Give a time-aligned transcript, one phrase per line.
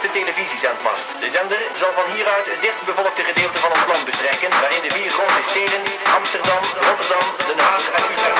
[0.00, 1.04] achtste televisiezendmast.
[1.20, 5.10] De zender zal van hieruit het dichtbevolkte gedeelte van ons land bestrijken, waarin de vier
[5.10, 5.80] grote steden
[6.18, 8.38] Amsterdam, Rotterdam, Den Haag en Utrecht.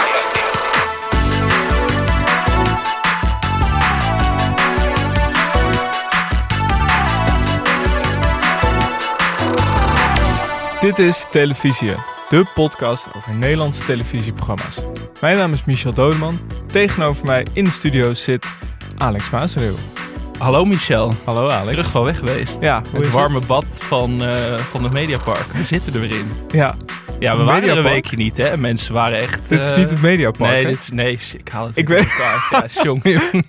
[10.80, 11.94] Dit is Televisie,
[12.28, 14.82] de podcast over Nederlandse televisieprogramma's.
[15.20, 16.40] Mijn naam is Michel Dodeman.
[16.66, 18.52] Tegenover mij in de studio zit
[18.98, 19.99] Alex Maasreel.
[20.40, 21.14] Hallo Michel.
[21.24, 21.70] Hallo Alex.
[21.70, 22.60] Terug van weg geweest.
[22.60, 25.52] Ja, hoe het is warme bad van, eh van het Mediapark.
[25.52, 26.32] We zitten er weer in.
[26.48, 26.76] Ja,
[27.18, 28.44] Ja, we waren er een weekje niet, hè.
[28.44, 29.48] En mensen waren echt...
[29.48, 30.52] dit is eh, niet het Mediapark.
[30.52, 30.70] Nee, hè?
[30.70, 32.46] dit is, nee, ik haal het Ik door elkaar.
[32.50, 33.44] Ja, jongen, jongen.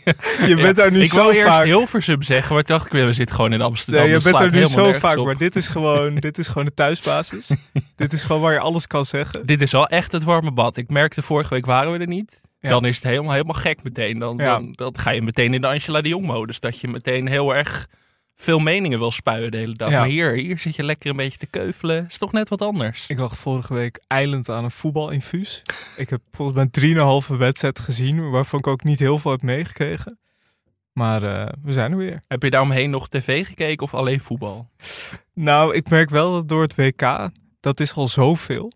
[0.48, 1.66] Je bent daar nu ik zo wou eerst vaak.
[1.66, 4.04] Hilversum zeggen, maar toen dacht ik weer, we zitten gewoon in Amsterdam.
[4.04, 5.26] Nee, je bent er nu zo vaak, op.
[5.26, 7.52] maar dit is gewoon, dit is gewoon de thuisbasis.
[7.96, 9.46] dit is gewoon waar je alles kan zeggen.
[9.46, 10.78] Dit is wel echt het warme bad.
[10.78, 12.42] Ik merkte vorige week waren we er niet.
[12.62, 12.70] Ja.
[12.70, 14.20] Dan is het helemaal, helemaal gek meteen.
[14.20, 14.46] Dan, Ja.
[14.46, 16.60] dan, dan ga je meteen in de Angela de Jong modus.
[16.60, 17.88] Dat je meteen heel erg
[18.36, 19.90] veel meningen wil spuien de hele dag.
[19.90, 20.00] Ja.
[20.00, 22.06] Maar hier, hier zit je lekker een beetje te keuvelen.
[22.10, 23.08] Is toch net wat anders.
[23.08, 25.62] Ik lag vorige week eilend aan een voetbalinfuus.
[25.98, 30.20] Ik heb volgens mij drieënhalve wedstrijd gezien, waarvan ik ook niet heel veel heb meegekregen.
[30.94, 32.22] Maar eh, we zijn er weer.
[32.28, 34.70] Heb je daaromheen nog tv gekeken of alleen voetbal?
[35.34, 38.72] Nou, ik merk wel dat door het WK, dat is al zoveel.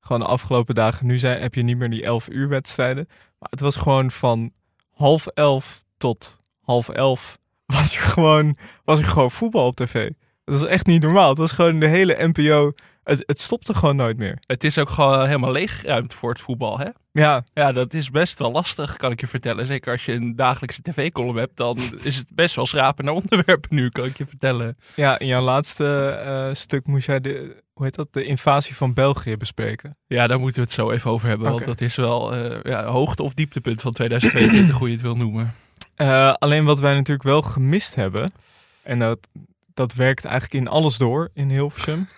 [0.00, 3.08] Gewoon de afgelopen dagen, nu zijn, heb je niet meer die 11 uur wedstrijden.
[3.38, 4.52] Maar het was gewoon van
[4.94, 10.10] half elf tot half elf was er gewoon, was er gewoon voetbal op tv.
[10.44, 11.28] Dat was echt niet normaal.
[11.28, 12.72] Het was gewoon de hele NPO.
[13.04, 14.38] Het, het stopte gewoon nooit meer.
[14.46, 16.88] Het is ook gewoon helemaal leeggeruimd voor het voetbal, hè?
[17.12, 19.66] Ja, Ja, dat is best wel lastig, kan ik je vertellen.
[19.66, 23.74] Zeker als je een dagelijkse tv-column hebt, dan is het best wel schrapen naar onderwerpen
[23.74, 24.78] nu, kan ik je vertellen.
[24.94, 28.92] ja in jouw laatste eh, stuk moest jij de, hoe heet dat, de invasie van
[28.92, 29.96] België bespreken.
[30.06, 31.50] Ja, daar moeten we het zo even over hebben.
[31.50, 35.16] Want dat is wel eh ja, hoogte- of dieptepunt van 2022, hoe je het wil
[35.16, 35.54] noemen.
[35.96, 38.32] Eh, alleen wat wij natuurlijk wel gemist hebben,
[38.82, 39.28] en dat,
[39.74, 42.08] dat werkt eigenlijk in alles door in Hilversum.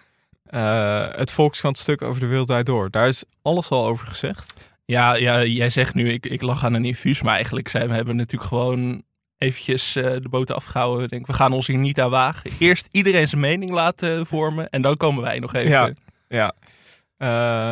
[0.45, 2.91] Eh, het Volkskrant stuk over de wereld draait door.
[2.91, 4.71] Daar is alles al over gezegd.
[4.85, 7.23] Ja, ja jij zegt nu, ik, ik lag aan een infuus.
[7.23, 9.03] Maar eigenlijk zijn we hebben natuurlijk gewoon
[9.41, 11.09] eventjes eh, de boot afgehouden.
[11.09, 12.51] Denk, we gaan ons hier niet aan wagen.
[12.59, 14.71] Eerst iedereen zijn mening laten vormen.
[14.71, 15.71] En dan komen wij nog even.
[15.71, 15.93] Ja.
[16.29, 16.53] Ja.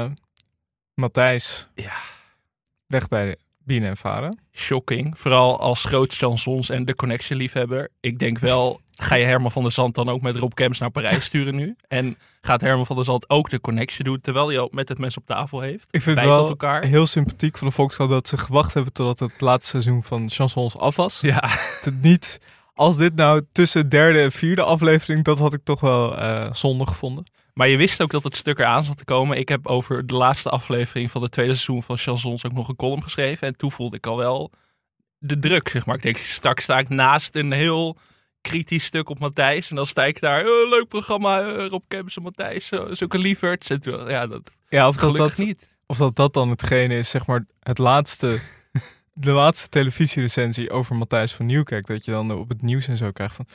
[0.05, 0.11] Eh,
[0.95, 1.93] Matthijs, Ja.
[2.87, 4.39] weg bij de Bien en Varen.
[4.53, 5.19] Shocking.
[5.19, 7.89] Vooral als groot chansons en de connection liefhebber.
[8.01, 10.91] Ik denk wel, ga je Herman van der Zand dan ook met Rob Kemps naar
[10.91, 11.77] Parijs sturen nu?
[11.89, 14.99] En gaat Herman van der Zand ook de connection doen, terwijl hij al met het
[14.99, 15.87] mensen op tafel heeft?
[15.91, 16.85] Ik vind het wel elkaar.
[16.85, 20.77] heel sympathiek van de Volkskrant dat ze gewacht hebben totdat het laatste seizoen van Chansons
[20.77, 21.21] af was.
[21.21, 21.41] Ja,
[21.85, 22.41] Het niet,
[22.75, 26.87] als dit nou tussen derde en vierde aflevering, dat had ik toch wel eh zonde
[26.87, 27.27] gevonden.
[27.59, 29.39] Maar je wist ook dat het stuk eraan zat te komen.
[29.39, 32.77] Ik heb over de laatste aflevering van het tweede seizoen van chansons ook nog een
[32.77, 33.47] column geschreven.
[33.47, 34.53] En toen voelde ik al wel
[35.19, 35.97] de druk, zeg maar.
[35.97, 37.99] Ik denk, straks sta ik naast een heel
[38.41, 39.71] kritisch stuk op Matthijs.
[39.71, 43.19] En dan sta ik daar, "Oh, leuk programma, eh, Rob Kemps en Matthijs, eh, zulke
[43.19, 43.71] lieverds.
[43.71, 45.79] En toen, ja, dat Ja, of dat, dat, niet.
[45.87, 48.41] of dat dat dan hetgene is, zeg maar, het laatste,
[49.13, 51.87] de laatste televisierecensie over Matthijs van Nieuwkerk.
[51.87, 53.47] Dat je dan op het nieuws en zo krijgt van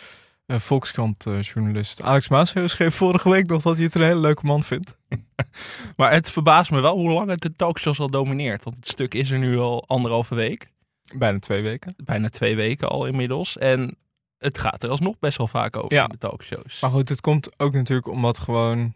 [0.45, 4.63] eh Volkskrant-journalist Alex Maasheer schreef vorige week nog dat hij het een hele leuke man
[4.63, 4.95] vindt.
[5.95, 8.63] Maar het verbaast me wel hoe lang het de talkshows al domineert.
[8.63, 10.71] Want het stuk is er nu al anderhalve week.
[11.15, 11.95] Bijna twee weken.
[11.97, 13.57] Bijna twee weken al inmiddels.
[13.57, 13.97] En
[14.37, 16.03] het gaat er alsnog best wel vaak over Ja.
[16.03, 16.79] in de talkshows.
[16.81, 18.93] Maar goed, het komt ook natuurlijk omdat gewoon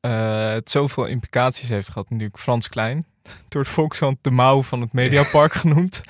[0.00, 2.10] eh, het zoveel implicaties heeft gehad.
[2.10, 3.04] Natuurlijk Frans Klein,
[3.48, 6.02] door het Volkskrant de mouw van het Mediapark genoemd.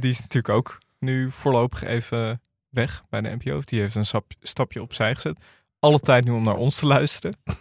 [0.00, 2.40] Die is natuurlijk ook nu voorlopig even
[2.74, 3.60] weg bij de NPO.
[3.64, 5.46] Die heeft een stap, stapje opzij gezet.
[5.78, 7.36] Alle tijd nu om naar ons te luisteren.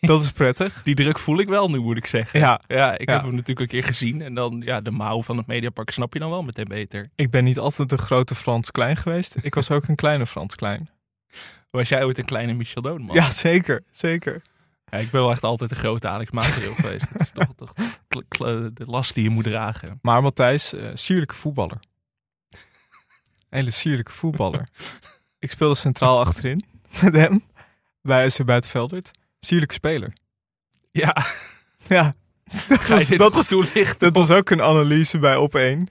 [0.00, 0.82] Dat is prettig.
[0.82, 2.40] Die druk voel ik wel nu, moet ik zeggen.
[2.40, 2.60] Ja.
[2.66, 3.14] ja ik Ja.
[3.14, 4.22] heb hem natuurlijk een keer gezien.
[4.22, 7.08] En dan, ja, de mouw van het Mediapark snap je dan wel meteen beter.
[7.14, 9.36] Ik ben niet altijd een grote Frans Klein geweest.
[9.42, 10.90] Ik was ook een kleine Frans Klein.
[11.70, 13.14] Was jij ooit een kleine Michel Dodeman?
[13.14, 13.82] Ja, zeker.
[13.90, 14.42] Zeker.
[14.90, 17.12] Ja, ik ben wel echt altijd een grote Alex Maasreel geweest.
[17.12, 17.72] Dat is toch,
[18.08, 19.98] toch de last die je moet dragen.
[20.02, 21.80] Maar Matthijs, eh sierlijke voetballer.
[23.52, 24.68] Hele sierlijke voetballer.
[25.38, 26.64] Ik speelde centraal achterin
[27.02, 27.44] met hem
[28.02, 29.10] bij SC Buitenveldert.
[29.40, 30.12] Sierlijke speler.
[30.90, 31.16] Ja,
[31.88, 32.14] Ja,
[32.68, 33.54] dat was, dat was,
[33.98, 35.88] dat was ook een analyse bij Op 1.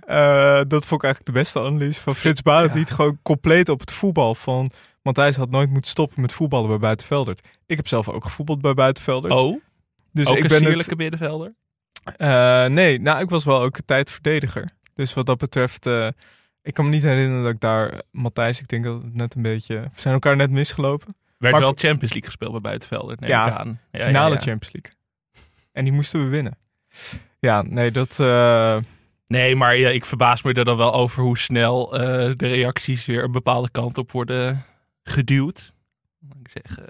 [0.00, 2.66] Eh, dat vond ik eigenlijk de beste analyse van Frits Baren.
[2.66, 2.72] Ja.
[2.72, 4.70] Die het gewoon compleet op het voetbal van...
[5.02, 7.48] Matthijs had nooit moeten stoppen met voetballen bij Buitenveldert.
[7.66, 9.34] Ik heb zelf ook gevoetbald bij Buitenveldert.
[9.34, 9.60] Oh,
[10.12, 11.54] dus ook ik een ben het, sierlijke middenvelder?
[12.16, 14.70] Eh, nee, nou, ik was wel ook een tijd verdediger.
[14.94, 16.08] Dus wat dat betreft, eh,
[16.62, 19.42] ik kan me niet herinneren dat ik daar, Matthijs, ik denk dat het net een
[19.42, 21.14] beetje, we zijn elkaar net misgelopen.
[21.38, 23.80] Werd Maar- wel Champions League gespeeld bij Buitenvelder, neem Ja, ik aan.
[23.90, 24.40] Ja, Finale ja.
[24.40, 24.92] Champions League.
[25.72, 26.58] En die moesten we winnen.
[27.38, 28.76] Ja, nee, dat, eh,
[29.26, 32.00] Nee, maar ja, ik verbaas me er dan wel over hoe snel eh,
[32.36, 34.64] de reacties weer een bepaalde kant op worden
[35.02, 35.72] geduwd.
[36.42, 36.84] Ik zeg, eh,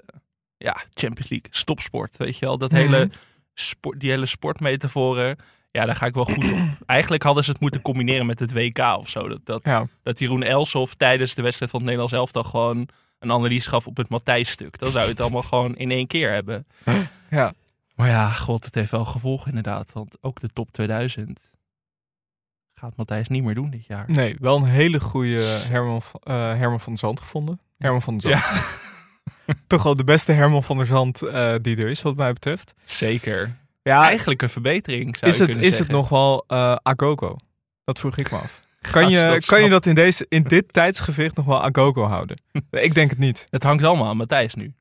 [0.57, 2.57] ja, Champions League, stopsport, weet je wel.
[2.57, 3.13] Dat hele Mhm.
[3.53, 5.37] sport, die hele sportmetaforen,
[5.71, 6.57] ja, daar ga ik wel goed op.
[6.85, 9.27] Eigenlijk hadden ze het moeten combineren met het WK of zo.
[9.27, 12.87] Dat, dat, Ja, dat Jeroen Elsof tijdens de wedstrijd van het Nederlands elftal gewoon
[13.19, 14.77] een analyse gaf op het Matthijs-stuk.
[14.79, 16.67] Dan zou je het allemaal gewoon in één keer hebben.
[17.29, 17.53] ja.
[17.95, 19.91] Maar ja, god, het heeft wel gevolgen inderdaad.
[19.93, 21.51] Want ook de top 2000
[22.73, 24.05] gaat Matthijs niet meer doen dit jaar.
[24.07, 25.39] Nee, wel een hele goede
[25.69, 27.59] Herman, van- eh, Herman van der Zand gevonden.
[27.77, 28.79] Herman van der Zand.
[29.67, 32.73] Toch wel de beste Herman van der Zand eh, die er is, wat mij betreft.
[32.85, 33.57] Zeker.
[33.83, 37.37] Ja, Eigenlijk een verbetering zou is je het, is het nog wel eh Agogo?
[37.83, 38.61] Dat vroeg ik me af.
[38.91, 42.41] Kan je, dat kan je dat in, deze, in dit tijdsgewicht nog wel Agogo houden?
[42.71, 43.47] Ik denk het niet.
[43.49, 44.73] Het hangt allemaal aan Matthijs nu.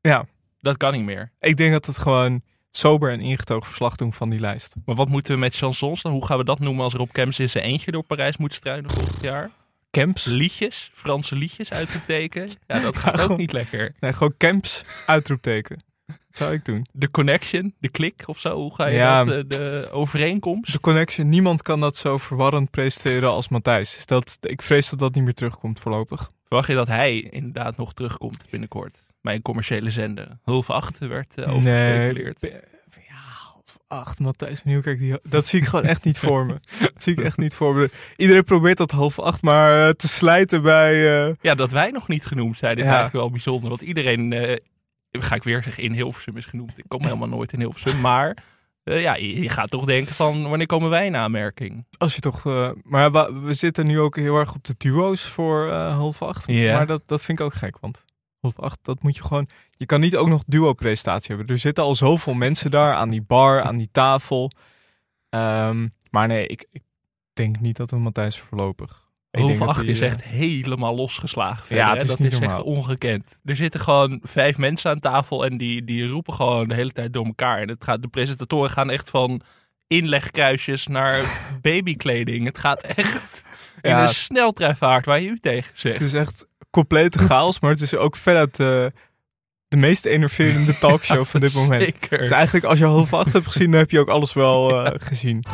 [0.00, 0.26] Ja,
[0.60, 1.30] Dat kan niet meer.
[1.40, 4.74] ik denk dat het gewoon sober en ingetogen verslag doen van die lijst.
[4.84, 6.12] Maar wat moeten we met chansons dan?
[6.12, 8.90] Hoe gaan we dat noemen als Rob Kemps in zijn eentje door Parijs moet struinen
[8.90, 9.50] volgend jaar?
[9.90, 10.24] Camps?
[10.24, 12.48] Liedjes, Franse liedjes uitroepteken.
[12.66, 13.94] Ja, dat gaat ook gewoon- niet lekker.
[14.00, 15.82] Nee, gewoon camps, uitroepteken.
[16.06, 16.86] Dat zou ik doen.
[16.92, 18.54] De connection, de klik of zo.
[18.56, 19.24] Hoe ga je Ja.
[19.24, 19.34] dat?
[19.34, 20.72] eh, De overeenkomst.
[20.72, 24.06] De connection, niemand kan dat zo verwarrend presenteren als Matthijs.
[24.06, 26.30] Dat, ik vrees dat dat niet meer terugkomt voorlopig.
[26.46, 28.98] Verwacht je dat hij inderdaad nog terugkomt binnenkort?
[29.22, 30.28] Bij een commerciële zender.
[30.42, 32.40] Half acht werd uh, gespeculeerd.
[32.40, 33.14] Ja,
[33.50, 36.52] half acht, Matthijs van Nieuwkerk, die, dat zie ik gewoon echt niet voor me.
[36.80, 37.90] Dat zie ik echt niet voor me.
[38.16, 40.96] Iedereen probeert dat half acht maar eh, te slijten bij...
[41.40, 42.84] Ja, dat wij nog niet genoemd zijn, is Ja.
[42.84, 43.68] eigenlijk wel bijzonder.
[43.68, 44.32] Want iedereen,
[45.22, 46.78] ga ik weer zeggen, in Hilversum is genoemd.
[46.78, 48.00] Ik kom helemaal nooit in Hilversum.
[48.00, 48.36] Maar
[48.84, 51.86] eh, ja, je, gaat toch denken van, wanneer komen wij in aanmerking?
[51.98, 52.46] als je toch...
[52.46, 53.12] eh, maar
[53.42, 56.46] we zitten nu ook heel erg op de duo's voor eh, half acht.
[56.46, 56.76] Ja.
[56.76, 58.04] Maar dat, dat vind ik ook gek, want
[58.40, 59.48] half acht, dat moet je gewoon...
[59.70, 61.54] Je kan niet ook nog duo-presentatie hebben.
[61.54, 64.50] Er zitten al zoveel mensen daar aan die bar, aan die tafel.
[65.28, 66.82] Ehm, maar nee, ik, ik
[67.32, 69.03] denk niet dat een Matthijs voorlopig...
[69.60, 71.66] Acht die, is eh, echt helemaal losgeslagen.
[71.66, 73.38] Verder, Ja, het is dat niet is echt ongekend.
[73.44, 77.12] Er zitten gewoon vijf mensen aan tafel en die, die roepen gewoon de hele tijd
[77.12, 77.60] door elkaar.
[77.60, 79.40] En het gaat, de presentatoren gaan echt van
[79.86, 81.20] inlegkruisjes naar
[81.62, 82.44] babykleding.
[82.46, 83.50] Het gaat echt
[83.82, 84.02] in Ja.
[84.02, 85.98] een sneltreinvaart waar je u tegen zegt.
[85.98, 88.92] Het is echt complete chaos, maar het is ook veruit de,
[89.68, 91.82] de meest enerverende talkshow van dit moment.
[91.82, 92.18] Zeker.
[92.18, 94.92] Dus eigenlijk als je half acht hebt gezien, dan heb je ook alles wel eh,
[95.00, 95.44] gezien.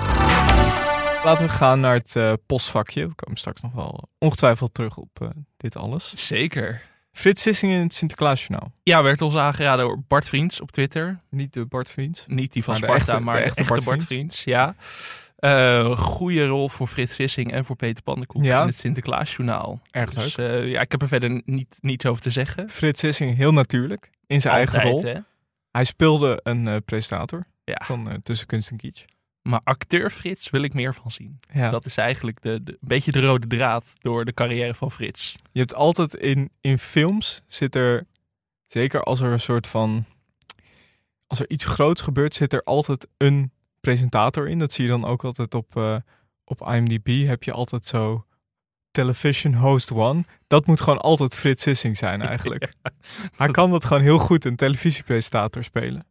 [1.24, 3.08] Laten we gaan naar het eh, postvakje.
[3.08, 6.26] We komen straks nog wel ongetwijfeld terug op eh, dit alles.
[6.26, 6.82] Zeker.
[7.12, 8.72] Frits Sissing in het Sinterklaasjournaal.
[8.82, 11.18] Ja, werd ons aangeraden door Bart Vriends op Twitter.
[11.30, 12.24] Niet de Bart Vriends.
[12.28, 14.44] Niet die van Maar de Sparta, echte- maar de de echte echte, Bart Bart, Vriends.
[14.44, 14.74] Ja.
[15.36, 18.60] Eh, goede rol voor Frits Sissing en voor Peter Pannenkoek Ja.
[18.60, 19.80] in het Sinterklaasjournaal.
[19.90, 20.68] Erg Dus leuk.
[20.68, 22.68] ja, ik heb er verder niet, niets over te zeggen.
[22.70, 25.02] Frits Sissing heel natuurlijk in zijn eigen rol.
[25.02, 25.14] hè.
[25.70, 27.80] Hij speelde een presentator Ja.
[27.84, 29.04] van Tussen Kunst en Kitsch.
[29.42, 31.40] Maar acteur Frits wil ik meer van zien.
[31.52, 31.70] Ja.
[31.70, 35.34] Dat is eigenlijk de, de, een beetje de rode draad door de carrière van Frits.
[35.52, 38.06] Je hebt altijd in, in films zit er,
[38.66, 40.04] zeker als er een soort van,
[41.26, 44.58] als er iets groots gebeurt, zit er altijd een presentator in.
[44.58, 45.96] Dat zie je dan ook altijd op, eh,
[46.44, 47.26] op IMDb.
[47.26, 48.24] Heb je altijd zo
[48.90, 50.24] television host one.
[50.46, 52.72] Dat moet gewoon altijd Frits Sissing zijn eigenlijk.
[53.36, 56.04] Hij kan dat gewoon heel goed, een televisiepresentator spelen.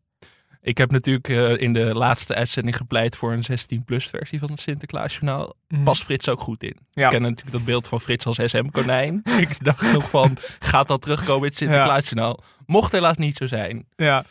[0.62, 4.62] Ik heb natuurlijk eh, in de laatste uitzending gepleit voor een 16-plus versie van het
[4.62, 5.54] Sinterklaasjournaal.
[5.84, 6.78] Past Frits ook goed in.
[6.92, 7.06] Ja.
[7.06, 9.22] Ik ken natuurlijk dat beeld van Frits als SM-konijn.
[9.40, 12.40] ik dacht nog van, gaat dat terugkomen in het Sinterklaasjournaal?
[12.66, 13.86] Mocht helaas niet zo zijn.
[13.96, 14.26] Ja,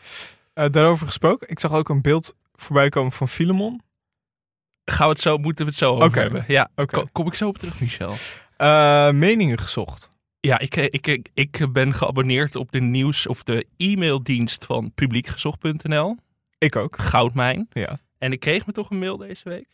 [0.54, 1.48] Eh, daarover gesproken.
[1.48, 3.80] Ik zag ook een beeld voorbij komen van Filemon.
[4.84, 6.44] Gaan we het zo, moeten we het zo over hebben?
[6.48, 6.96] Ja, Oké.
[6.96, 8.12] ko- kom ik zo op terug, Michel.
[8.56, 10.10] Eh, meningen gezocht.
[10.48, 16.16] Ja, ik, ik, ik, ik ben geabonneerd op de nieuws- of de e-maildienst van publiekgezocht.nl.
[16.58, 16.98] Ik ook.
[16.98, 17.68] Goudmijn.
[17.72, 17.98] Ja.
[18.18, 19.68] En ik kreeg me toch een mail deze week.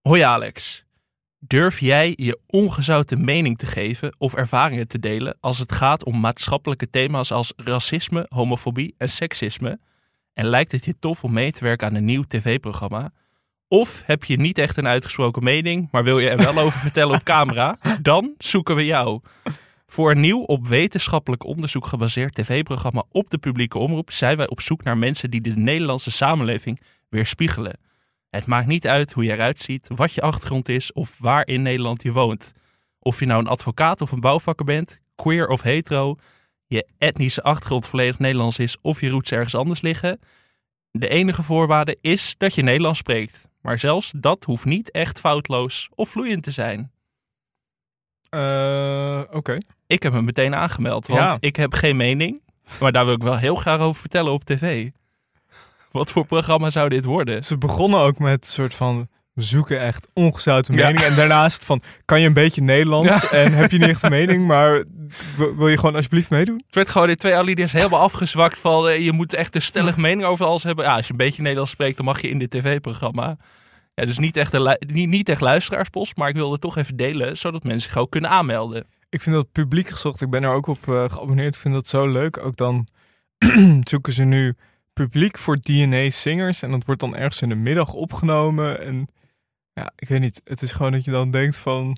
[0.00, 0.84] Hoi Alex.
[1.38, 6.20] Durf jij je ongezouten mening te geven of ervaringen te delen als het gaat om
[6.20, 9.78] maatschappelijke thema's als racisme, homofobie en seksisme?
[10.32, 13.12] En lijkt het je tof om mee te werken aan een nieuw tv-programma?
[13.68, 17.14] Of heb je niet echt een uitgesproken mening, maar wil je er wel over vertellen
[17.14, 17.78] op camera?
[18.02, 19.20] Dan zoeken we jou.
[19.86, 24.60] Voor een nieuw op wetenschappelijk onderzoek gebaseerd tv-programma op de publieke omroep zijn wij op
[24.60, 27.78] zoek naar mensen die de Nederlandse samenleving weerspiegelen.
[28.30, 31.62] Het maakt niet uit hoe je eruit ziet, wat je achtergrond is of waar in
[31.62, 32.52] Nederland je woont.
[32.98, 36.16] Of je nou een advocaat of een bouwvakker bent, queer of hetero,
[36.66, 40.18] je etnische achtergrond volledig Nederlands is of je roots ergens anders liggen.
[40.98, 43.48] De enige voorwaarde is dat je Nederlands spreekt.
[43.62, 46.90] Maar zelfs dat hoeft niet echt foutloos of vloeiend te zijn.
[48.28, 49.58] Eh, Oké.
[49.86, 51.36] Ik heb me meteen aangemeld, want Ja.
[51.40, 52.40] ik heb geen mening.
[52.80, 54.90] Maar daar wil ik wel heel graag over vertellen op tv.
[55.92, 57.44] Wat voor programma zou dit worden?
[57.44, 60.84] Ze begonnen ook met een soort van We zoeken echt ongezouten Ja.
[60.86, 61.02] mening.
[61.04, 63.30] En daarnaast van, kan je een beetje Nederlands?
[63.30, 64.84] En heb je niet echt een mening, maar
[65.56, 66.62] wil je gewoon alsjeblieft meedoen?
[66.66, 69.96] Het werd gewoon in twee alinea's helemaal afgezwakt van eh, je moet echt een stellig
[69.96, 70.84] mening over alles hebben.
[70.84, 73.36] Ja, als je een beetje Nederlands spreekt, dan mag je in dit tv-programma.
[73.94, 76.96] Ja, dus niet echt, een niet, niet echt luisteraarspost, maar ik wilde het toch even
[76.96, 78.86] delen, zodat mensen zich ook kunnen aanmelden.
[79.10, 80.20] Ik vind dat publiek gezocht.
[80.20, 81.54] Ik ben er ook op eh, geabonneerd.
[81.54, 82.38] Ik vind dat zo leuk.
[82.38, 82.86] Ook dan
[83.90, 84.54] zoeken ze nu
[84.92, 86.62] publiek voor DNA Singers.
[86.62, 88.84] En dat wordt dan ergens in de middag opgenomen.
[88.86, 89.08] En
[89.76, 90.40] ja, ik weet niet.
[90.44, 91.96] Het is gewoon dat je dan denkt van...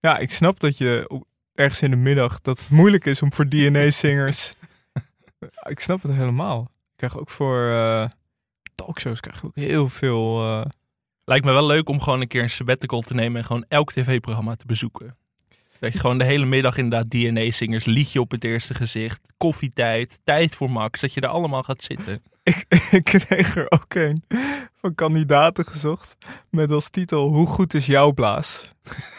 [0.00, 1.20] Ja, ik snap dat je
[1.54, 2.40] ergens in de middag...
[2.40, 4.54] dat het moeilijk is om voor DNA Singers...
[5.68, 6.60] ik snap het helemaal.
[6.62, 8.08] Ik krijg ook voor eh,
[8.74, 10.42] talkshows krijg ik ook heel veel...
[10.44, 10.64] eh,
[11.24, 13.92] Lijkt me wel leuk om gewoon een keer een sabbatical te nemen en gewoon elk
[13.92, 15.16] tv-programma te bezoeken.
[15.78, 20.54] Dat je gewoon de hele middag inderdaad DNA-zingers, liedje op het eerste gezicht, koffietijd, tijd
[20.54, 22.22] voor Max, dat je daar allemaal gaat zitten.
[22.48, 22.64] Ik,
[22.98, 24.22] ik kreeg er ook een
[24.80, 26.16] van kandidaten gezocht
[26.50, 28.68] met als titel Hoe goed is jouw blaas?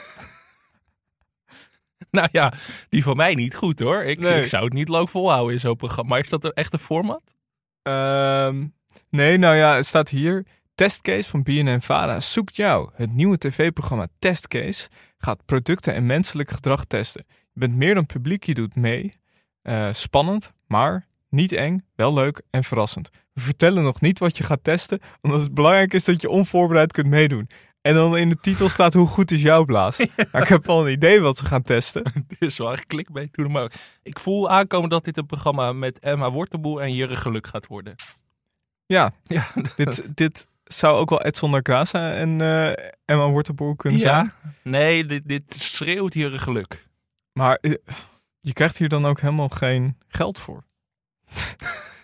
[2.12, 2.54] Nou ja,
[2.90, 4.04] die van mij niet goed hoor.
[4.04, 4.42] Ik, Nee.
[4.42, 6.10] ik zou het niet lang volhouden in zo'n programma.
[6.10, 7.22] Maar is dat echt een format?
[7.82, 8.68] Ehm,
[9.10, 10.46] nee, nou ja, het staat hier.
[10.76, 12.90] Testcase van BNN Vara zoekt jou.
[12.94, 17.26] Het nieuwe tv-programma Testcase gaat producten en menselijk gedrag testen.
[17.28, 19.14] Je bent meer dan publiek, je doet mee.
[19.62, 23.10] Eh, spannend, maar niet eng, wel leuk en verrassend.
[23.34, 26.92] We vertellen nog niet wat je gaat testen, omdat het belangrijk is dat je onvoorbereid
[26.92, 27.50] kunt meedoen.
[27.82, 29.98] En dan in de titel staat hoe goed is jouw blaas.
[30.32, 32.04] Nou, ik heb al een idee wat ze gaan testen.
[32.28, 33.74] Dit is wel echt clickbait to the mark.
[34.04, 37.96] Ik voel aankomen dat dit een programma met Emma Wortelboe en Jurre Geluk gaat worden.
[38.86, 42.72] Ja, Ja, dit, dit zou ook wel Edson Graça en eh,
[43.06, 44.34] Emma Wortelboer kunnen zijn.
[44.64, 46.88] Nee, dit, dit schreeuwt Jurre Geluk.
[47.34, 47.74] Maar eh,
[48.40, 50.64] je krijgt hier dan ook helemaal geen geld voor.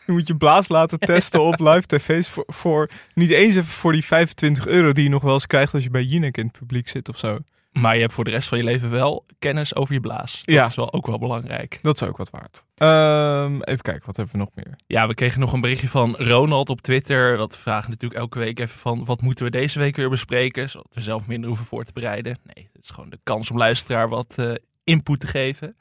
[0.05, 3.91] Je moet je blaas laten testen op live tv's voor, voor niet eens even voor
[3.91, 6.57] die 25 euro die je nog wel eens krijgt als je bij Jinek in het
[6.59, 7.37] publiek zit of zo.
[7.71, 10.31] Maar je hebt voor de rest van je leven wel kennis over je blaas.
[10.45, 10.65] Dat Ja.
[10.67, 11.79] is wel ook wel belangrijk.
[11.81, 12.63] Dat is ook wat waard.
[12.75, 14.75] Ehm, even kijken, wat hebben we nog meer?
[14.87, 17.37] Ja, we kregen nog een berichtje van Ronald op Twitter.
[17.37, 19.05] Dat vraagt natuurlijk elke week even van...
[19.05, 20.69] wat moeten we deze week weer bespreken?
[20.69, 22.37] Zodat we zelf minder hoeven voor te bereiden.
[22.53, 24.51] Nee, het is gewoon de kans om luisteraar wat eh,
[24.83, 25.75] input te geven.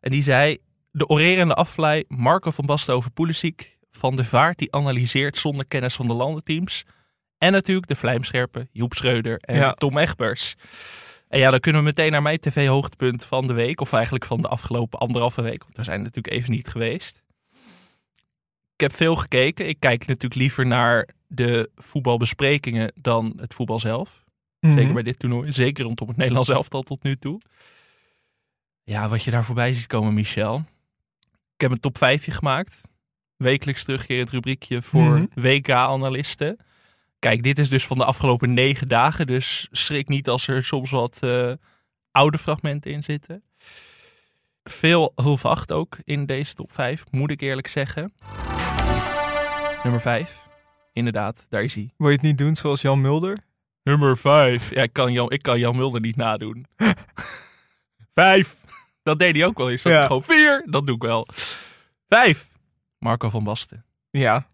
[0.00, 0.58] En die zei...
[0.96, 3.76] De orerende afvlei Marco van Basten over Pulisic.
[3.90, 6.84] Van de Vaart die analyseert zonder kennis van de landenteams.
[7.38, 9.72] En natuurlijk de vlijmscherpe Joep Schreuder en Ja.
[9.72, 10.54] Tom Egbers.
[11.28, 13.80] En ja, dan kunnen we meteen naar mijn tv-hoogtepunt van de week.
[13.80, 15.62] Of eigenlijk van de afgelopen anderhalve week.
[15.62, 17.22] Want we zijn natuurlijk even niet geweest.
[18.74, 19.68] Ik heb veel gekeken.
[19.68, 24.24] Ik kijk natuurlijk liever naar de voetbalbesprekingen dan het voetbal zelf.
[24.60, 24.74] Mhm.
[24.74, 25.52] Zeker bij dit toernooi.
[25.52, 27.40] Zeker rondom het Nederlands elftal tot nu toe.
[28.84, 30.64] Ja, wat je daar voorbij ziet komen, Michel.
[31.54, 32.88] Ik heb een top 5 gemaakt.
[33.36, 35.24] Wekelijks terugkerend rubriekje voor Mhm.
[35.34, 36.56] WK-analisten.
[37.18, 39.26] Kijk, dit is dus van de afgelopen negen dagen.
[39.26, 41.52] Dus schrik niet als er soms wat eh,
[42.10, 43.42] oude fragmenten in zitten.
[44.64, 48.12] Veel hulp 8 ook in deze top 5, moet ik eerlijk zeggen.
[49.82, 50.46] Nummer 5.
[50.92, 51.90] Inderdaad, daar is hij.
[51.96, 53.38] Wil je het niet doen zoals Jan Mulder?
[53.82, 54.70] Nummer 5.
[54.74, 56.66] Ja, ik kan, Jan, ik kan Jan Mulder niet nadoen.
[58.14, 58.60] Vijf.
[59.04, 59.82] Dat deed hij ook wel eens.
[59.82, 60.06] Dat Ja.
[60.06, 60.62] gewoon vier.
[60.70, 61.28] Dat doe ik wel.
[62.08, 62.48] Vijf.
[62.98, 63.84] Marco van Basten.
[64.10, 64.46] Ja.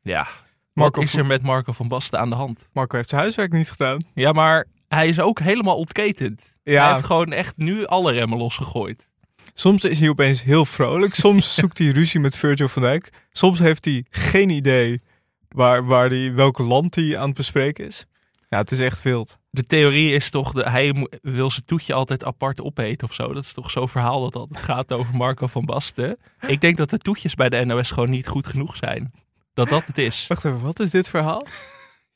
[0.00, 0.28] Ja.
[0.72, 2.68] Marco, Wat is er met Marco van Basten aan de hand?
[2.72, 4.00] Marco heeft zijn huiswerk niet gedaan.
[4.14, 6.58] Ja, maar hij is ook helemaal ontketend.
[6.62, 6.84] Ja.
[6.84, 9.10] Hij heeft gewoon echt nu alle remmen losgegooid.
[9.54, 11.14] Soms is hij opeens heel vrolijk.
[11.14, 13.12] Soms zoekt hij ruzie met Virgil van Dijk.
[13.32, 15.00] Soms heeft hij geen idee
[15.48, 18.06] waar, waar die, welk land hij aan het bespreken is.
[18.48, 19.38] Ja, het is echt wild.
[19.54, 23.32] De theorie is toch, de, hij wil zijn toetje altijd apart opeten of zo.
[23.32, 26.18] Dat is toch zo'n verhaal dat altijd gaat over Marco van Basten.
[26.46, 29.12] Ik denk dat de toetjes bij de NOS gewoon niet goed genoeg zijn.
[29.54, 30.26] Dat dat het is.
[30.26, 31.46] Wacht even, wat is dit verhaal?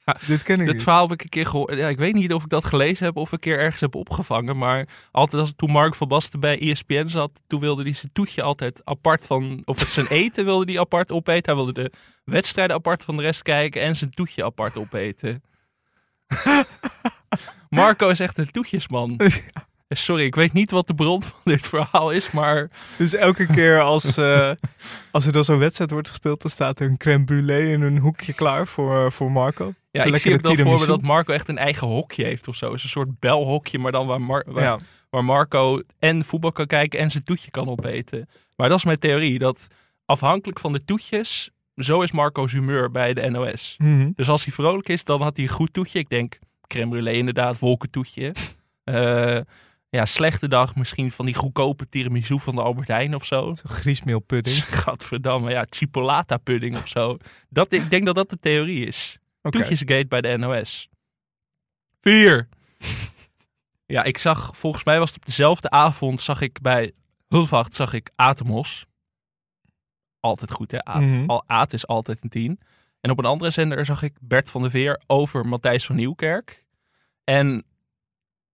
[0.05, 0.83] Ja, dit ken ik Dit niet.
[0.83, 1.79] verhaal heb ik een keer gehoord.
[1.79, 4.59] Ja, ik weet niet of ik dat gelezen heb of een keer ergens heb opgevangen.
[4.59, 8.43] Maar altijd als toen Mark van Basten bij ESPN zat, toen wilde hij zijn toetje
[8.43, 9.63] altijd apart van.
[9.65, 11.45] Of zijn eten wilde hij apart opeten.
[11.45, 11.93] Hij wilde de
[12.25, 15.43] wedstrijden apart van de rest kijken en zijn toetje apart opeten.
[17.69, 19.21] Marco is echt een toetjesman.
[19.89, 23.81] Sorry, ik weet niet wat de bron van dit verhaal is, maar Dus elke keer
[23.81, 24.51] als, eh,
[25.11, 27.99] als er dan zo'n wedstrijd wordt gespeeld, dan staat er een crème brûlée in een
[27.99, 29.75] hoekje klaar voor, voor Marco.
[29.91, 32.57] ja, ik zie ook dan voor me dat Marco echt een eigen hokje heeft of
[32.57, 32.67] zo.
[32.67, 34.79] Het is een soort belhokje, maar dan waar, Mar- waar, Ja.
[35.11, 38.29] waar Marco en voetbal kan kijken en zijn toetje kan opeten.
[38.57, 39.67] Maar dat is mijn theorie, dat
[40.05, 43.75] afhankelijk van de toetjes, zo is Marco's humeur bij de NOS.
[43.79, 44.11] Mhm.
[44.15, 45.99] Dus als hij vrolijk is, dan had hij een goed toetje.
[45.99, 48.33] Ik denk crème brûlée inderdaad, wolkentoetje.
[48.85, 49.41] Eh
[49.91, 53.55] ja, slechte dag misschien van die goedkope tiramisu van de Albert Heijn of zo.
[53.55, 54.65] Zo'n griesmeelpudding.
[54.83, 57.17] Gadverdamme, ja, chipolata pudding of zo.
[57.49, 59.19] Dat, ik denk dat dat de theorie is.
[59.43, 60.89] Toetjesgate bij de NOS.
[62.01, 62.49] Vier.
[63.89, 66.93] Ja, ik zag, volgens mij was het op dezelfde avond, zag ik bij
[67.29, 68.87] Hulvacht, zag ik Atemos.
[70.27, 71.01] Altijd goed hè, Aat.
[71.01, 71.25] Mhm.
[71.27, 72.61] Al, Aat is altijd een tien.
[73.01, 76.65] En op een andere zender zag ik Bert van der Veer over Matthijs van Nieuwkerk.
[77.25, 77.65] En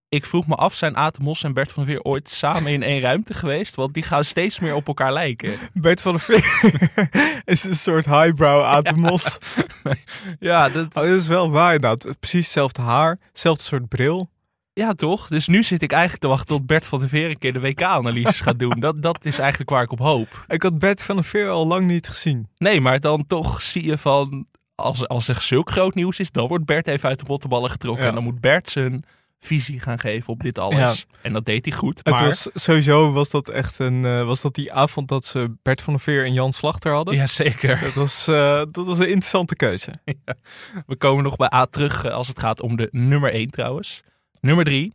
[0.08, 3.00] ik vroeg me af, zijn Atemos en Bert van der Veer ooit samen in één
[3.00, 3.74] ruimte geweest?
[3.74, 5.52] Want die gaan steeds meer op elkaar lijken.
[5.72, 6.80] Bert van der Veer
[7.54, 9.38] is een soort highbrow Atemos.
[10.38, 12.18] Ja, dat, Oh, dat is wel waar inderdaad.
[12.20, 14.30] Precies hetzelfde haar, hetzelfde soort bril.
[14.72, 15.28] Ja, toch?
[15.28, 17.60] Dus nu zit ik eigenlijk te wachten tot Bert van der Veer een keer de
[17.60, 18.80] WK-analyses gaat doen.
[18.80, 20.44] Dat, dat is eigenlijk waar ik op hoop.
[20.48, 22.48] Ik had Bert van der Veer al lang niet gezien.
[22.56, 24.46] Nee, maar dan toch zie je van...
[24.74, 28.02] Als, als er zulk groot nieuws is, dan wordt Bert even uit de bottenballen getrokken.
[28.02, 28.08] Ja.
[28.08, 29.04] En dan moet Bert zijn
[29.40, 31.06] visie gaan geven op dit alles.
[31.22, 32.00] En dat deed hij goed.
[32.02, 35.54] Het Maar, was sowieso was dat echt een eh, was dat die avond dat ze
[35.62, 37.14] Bert van der Veer en Jan Slachter hadden.
[37.14, 37.80] ja, zeker.
[37.80, 39.92] Dat was eh, dat was een interessante keuze.
[40.86, 44.02] We komen nog bij A terug eh, als het gaat om de nummer 1 trouwens.
[44.42, 44.92] Nummer 3,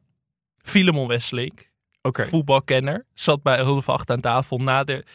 [0.57, 1.71] Filemon Wesselink.
[2.01, 2.27] Oké.
[2.27, 3.05] voetbalkenner.
[3.13, 5.05] Zat bij Hulve 8 aan tafel na de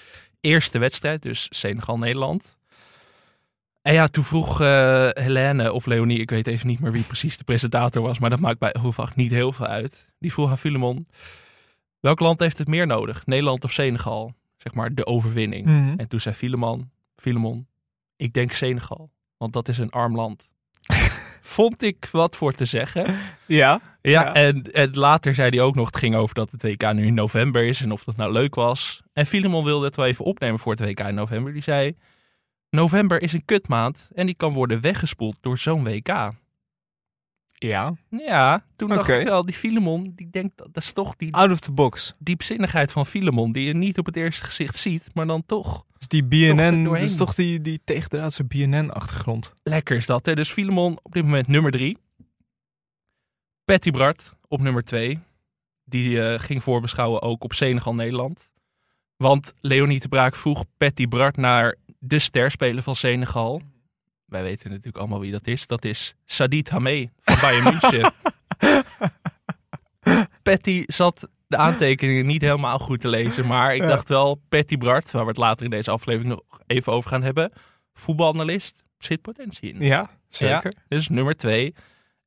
[0.40, 2.58] eerste wedstrijd, dus Senegal-Nederland.
[3.82, 7.38] En ja, toen vroeg eh Helene of Leonie, ik weet even niet meer wie precies
[7.38, 10.10] de presentator was, maar dat maakt bij Hulve 8 niet heel veel uit.
[10.18, 11.08] Die vroeg aan Filemon,
[12.00, 14.34] welk land heeft het meer nodig, Nederland of Senegal?
[14.56, 15.66] Zeg maar de overwinning.
[15.66, 15.94] Mhm.
[15.96, 17.66] En toen zei Filemon, Filemon,
[18.16, 20.50] ik denk Senegal, want dat is een arm land.
[21.44, 23.04] Vond ik wat voor te zeggen.
[23.46, 23.80] Ja.
[24.00, 24.34] Ja, Ja.
[24.34, 27.14] En, en later zei hij ook nog, het ging over dat het WK nu in
[27.14, 29.02] november is en of dat nou leuk was.
[29.12, 31.52] En Filemon wilde het wel even opnemen voor het WK in november.
[31.52, 31.96] Die zei,
[32.70, 36.32] november is een kutmaand en die kan worden weggespoeld door zo'n WK.
[37.68, 37.94] Ja.
[38.10, 39.16] Ja, toen dacht Oké.
[39.18, 42.14] ik wel, die Filemon, die denkt, dat is toch die Out of the box.
[42.18, 45.84] diepzinnigheid van Filemon, die je niet op het eerste gezicht ziet, maar dan toch.
[45.98, 47.04] Dus die BNN, dat doorheen.
[47.04, 49.54] is toch die, die tegendraadse BNN-achtergrond.
[49.62, 50.34] Lekker is dat, hè?
[50.34, 51.98] Dus Filemon op dit moment nummer drie.
[53.64, 55.18] Patty Bart op nummer twee.
[55.84, 58.50] Die eh, ging voorbeschouwen ook op Senegal-Nederland.
[59.16, 63.62] Want Leonie de Braak vroeg Patty Bart naar de sterspeler van Senegal.
[64.32, 65.66] Wij weten natuurlijk allemaal wie dat is.
[65.66, 68.12] Dat is Sadid Hamé van Bayern München.
[70.42, 73.46] Patty zat de aantekeningen niet helemaal goed te lezen.
[73.46, 73.88] Maar ik Ja.
[73.88, 77.22] dacht wel, Patty Bart, waar we het later in deze aflevering nog even over gaan
[77.22, 77.52] hebben.
[77.94, 79.80] Voetbalanalist, zit potentie in.
[79.80, 80.74] Ja, zeker.
[80.88, 81.74] Dus nummer twee.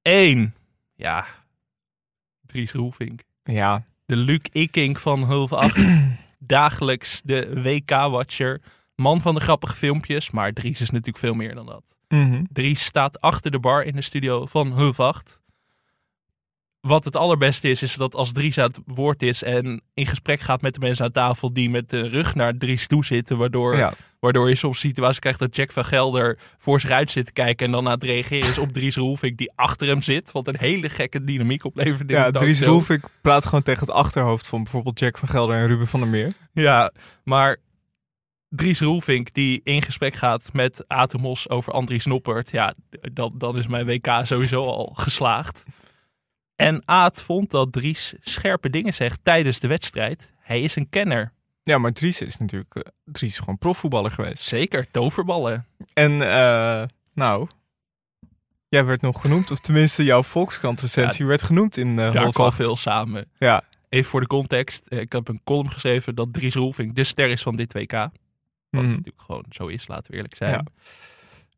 [0.02, 0.54] Eén.
[0.96, 1.26] Ja.
[2.46, 3.22] Dries Roelvink.
[3.44, 3.86] Ja.
[4.06, 5.78] De Luc Ikink van Hulve 8.
[6.40, 8.62] Dagelijks de WK-watcher.
[8.96, 10.32] Man van de grappige filmpjes.
[10.32, 11.95] Maar Dries is natuurlijk veel meer dan dat.
[12.16, 12.44] Mhm.
[12.52, 15.44] Dries staat achter de bar in de studio van 8.
[16.82, 20.40] Wat het allerbeste is, is dat als Dries aan het woord is en in gesprek
[20.40, 23.78] gaat met de mensen aan tafel die met de rug naar Dries toe zitten, waardoor
[23.78, 23.94] Ja.
[24.26, 27.66] Waardoor je soms situaties krijgt dat Jack van Gelder voor zich uit zit te kijken.
[27.66, 30.32] En dan aan het reageren is op Dries Roelvink die achter hem zit.
[30.32, 32.10] Wat een hele gekke dynamiek oplevert.
[32.10, 32.62] Ja, Dries.
[32.62, 36.10] Roelvink praat gewoon tegen het achterhoofd van bijvoorbeeld Jack van Gelder en Ruben van der
[36.10, 36.32] Meer.
[36.54, 36.92] Ja,
[37.24, 37.58] maar
[38.50, 42.52] Dries Roelvink die in gesprek gaat met Atemos over Andries Noppert.
[42.52, 42.74] Ja,
[43.14, 45.66] dan, dan is mijn WK sowieso al geslaagd.
[46.56, 50.34] En Aat vond dat Dries scherpe dingen zegt tijdens de wedstrijd.
[50.40, 51.34] Hij is een kenner.
[51.64, 54.44] Ja, maar Dries is natuurlijk eh, Dries is gewoon profvoetballer geweest.
[54.44, 55.66] Zeker, toverballen.
[55.94, 57.48] En eh, nou,
[58.68, 62.52] jij werd nog genoemd, of tenminste jouw Volkskrant recensie werd genoemd in eh Daar kwam
[62.52, 63.32] veel samen.
[63.38, 64.92] Ja, Even voor de context.
[64.92, 68.10] Ik heb een column geschreven dat Dries Roelvink de ster is van dit WK.
[68.76, 68.92] Wat Mhm.
[68.92, 70.52] natuurlijk gewoon zo is, laten we eerlijk zijn.
[70.52, 70.64] Ja.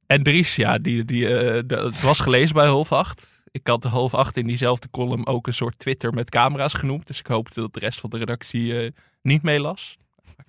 [0.08, 3.44] En Dries, ja, die, die, eh, de- het was gelezen bij half acht.
[3.52, 7.08] Ik had de half acht in diezelfde column ook een soort Twitter met camera's genoemd.
[7.08, 9.98] Dus ik hoopte dat de rest van de redactie eh, niet meelas.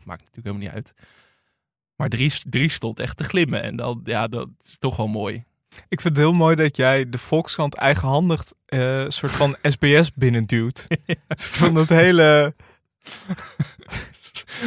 [0.04, 0.92] Maakt natuurlijk helemaal niet uit.
[1.96, 3.62] Maar Dries, Dries stond echt te glimmen.
[3.62, 5.44] En dan, ja, dat is toch wel mooi.
[5.88, 10.86] ik vind het heel mooi dat jij de Volkskrant eigenhandig eh soort van SBS binnenduwt.
[10.88, 12.54] Een soort van dat hele...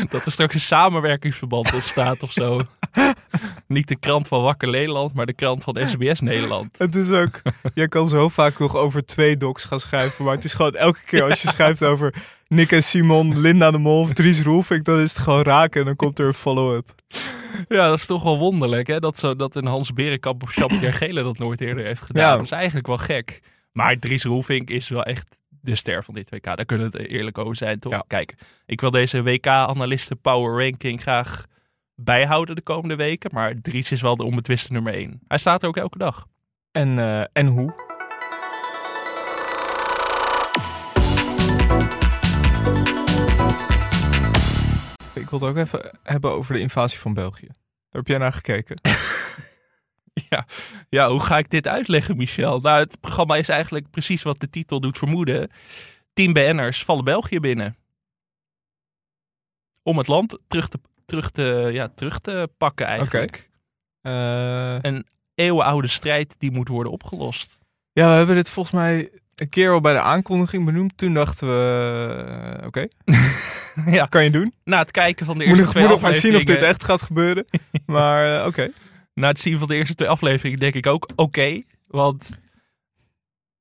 [0.10, 2.60] Dat er straks een samenwerkingsverband ontstaat of zo.
[3.68, 6.78] Niet de krant van Wakker Nederland, maar de krant van SBS Nederland.
[6.78, 7.42] Het is ook,
[7.74, 11.04] jij kan zo vaak nog over twee docs gaan schrijven, maar het is gewoon elke
[11.06, 12.14] keer als je schrijft over
[12.48, 15.86] Nick en Simon, Linda de Mol of Dries Roelvink, dan is het gewoon raken en
[15.86, 16.96] dan komt er een follow-up.
[17.68, 19.00] Ja, dat is toch wel wonderlijk, hè?
[19.00, 22.30] Dat, zo, dat een Hans Berenkamp of Jean-Pierre Gele dat nooit eerder heeft gedaan.
[22.30, 22.36] Ja.
[22.36, 23.42] Dat is eigenlijk wel gek.
[23.72, 26.44] Maar Dries Roelvink is wel echt de ster van dit WK.
[26.44, 27.92] Daar kunnen we het eerlijk over zijn, toch?
[27.92, 28.04] Ja.
[28.08, 28.34] Kijk,
[28.66, 31.46] ik wil deze WK-analisten power ranking graag
[31.96, 33.30] bijhouden de komende weken.
[33.34, 35.22] Maar Dries is wel de onbetwiste nummer 1.
[35.28, 36.28] Hij staat er ook elke dag.
[36.72, 37.90] En, eh, en hoe?
[45.14, 47.48] Ik wil het ook even hebben over de invasie van België.
[47.48, 48.82] Daar heb jij naar gekeken.
[50.30, 50.46] Ja,
[50.90, 52.60] ja, hoe ga ik dit uitleggen, Michel?
[52.60, 55.52] Nou, het programma is eigenlijk precies wat de titel doet vermoeden.
[56.14, 57.76] Tien BN'ers vallen België binnen.
[59.84, 63.50] Om het land terug te, terug te, ja, terug te pakken eigenlijk.
[64.02, 65.00] Eh,
[65.36, 67.60] Eeuwenoude strijd die moet worden opgelost.
[67.92, 70.98] ja, we hebben dit volgens mij een keer al bij de aankondiging benoemd.
[70.98, 72.24] Toen dachten we,
[72.60, 72.88] eh, oké,
[73.98, 74.54] ja, kan je doen.
[74.64, 76.62] na het kijken van de Moet eerste nog, twee moet nog maar zien of dit
[76.62, 77.46] echt gaat gebeuren.
[77.86, 78.72] Maar eh, oké.
[79.22, 81.64] Na het zien van de eerste twee afleveringen denk ik ook oké.
[81.88, 82.42] want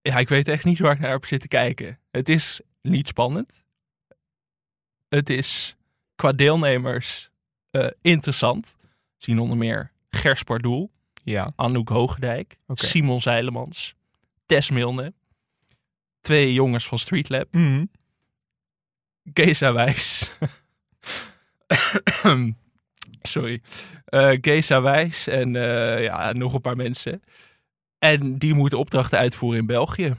[0.03, 1.99] ja, ik weet echt niet waar ik naar heb zitten kijken.
[2.11, 3.67] Het is niet spannend.
[5.09, 5.77] Het is
[6.15, 7.31] qua deelnemers
[7.71, 8.77] eh, interessant.
[8.81, 10.91] We zien onder meer Gers Pardoel,
[11.25, 12.57] Ja, Anouk Hoogendijk.
[12.69, 13.95] Simon Zeilemans,
[14.47, 15.13] Tess Milne.
[16.21, 17.55] Twee jongens van Street Lab.
[17.55, 17.85] Mhm.
[19.33, 20.31] Geza Wijs.
[23.23, 23.63] Sorry.
[24.11, 27.23] Eh Geza Wijs en eh, ja, nog een paar mensen.
[27.99, 30.15] En die moeten opdrachten uitvoeren in België.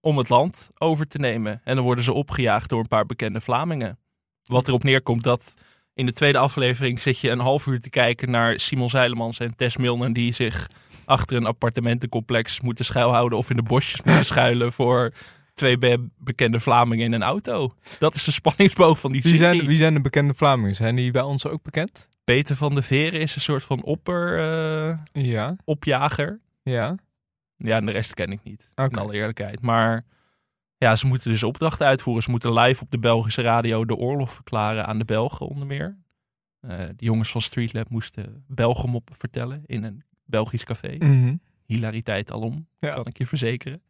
[0.00, 1.60] Om het land over te nemen.
[1.64, 3.98] En dan worden ze opgejaagd door een paar bekende Vlamingen.
[4.42, 5.54] Wat erop neerkomt dat
[5.94, 9.56] in de tweede aflevering zit je een half uur te kijken naar Simon Zeilemans en
[9.56, 10.12] Tess Milner.
[10.12, 10.68] Die zich
[11.04, 15.12] achter een appartementencomplex moeten schuilhouden of in de bosjes moeten schuilen voor
[15.54, 17.74] twee be- bekende Vlamingen in een auto.
[17.98, 19.54] Dat is de spanningsboog van die Wie, serie.
[19.56, 20.74] zijn, wie zijn de bekende Vlamingen?
[20.74, 22.08] Zijn die bij ons ook bekend?
[22.34, 26.40] Peter van de Veren is een soort van opper, eh, Ja, opjager.
[26.62, 26.94] ja.
[27.56, 28.72] Ja, en de rest ken ik niet.
[28.74, 28.90] Oké.
[28.90, 29.60] In alle eerlijkheid.
[29.60, 30.04] Maar
[30.76, 32.22] ja, ze moeten dus opdrachten uitvoeren.
[32.22, 35.96] Ze moeten live op de Belgische radio de oorlog verklaren aan de Belgen onder meer.
[36.60, 40.94] Eh de jongens van Street Lab moesten Belgemoppen vertellen in een Belgisch café.
[40.98, 41.34] Mhm.
[41.66, 42.90] Hilariteit alom, Ja.
[42.94, 43.82] kan ik je verzekeren.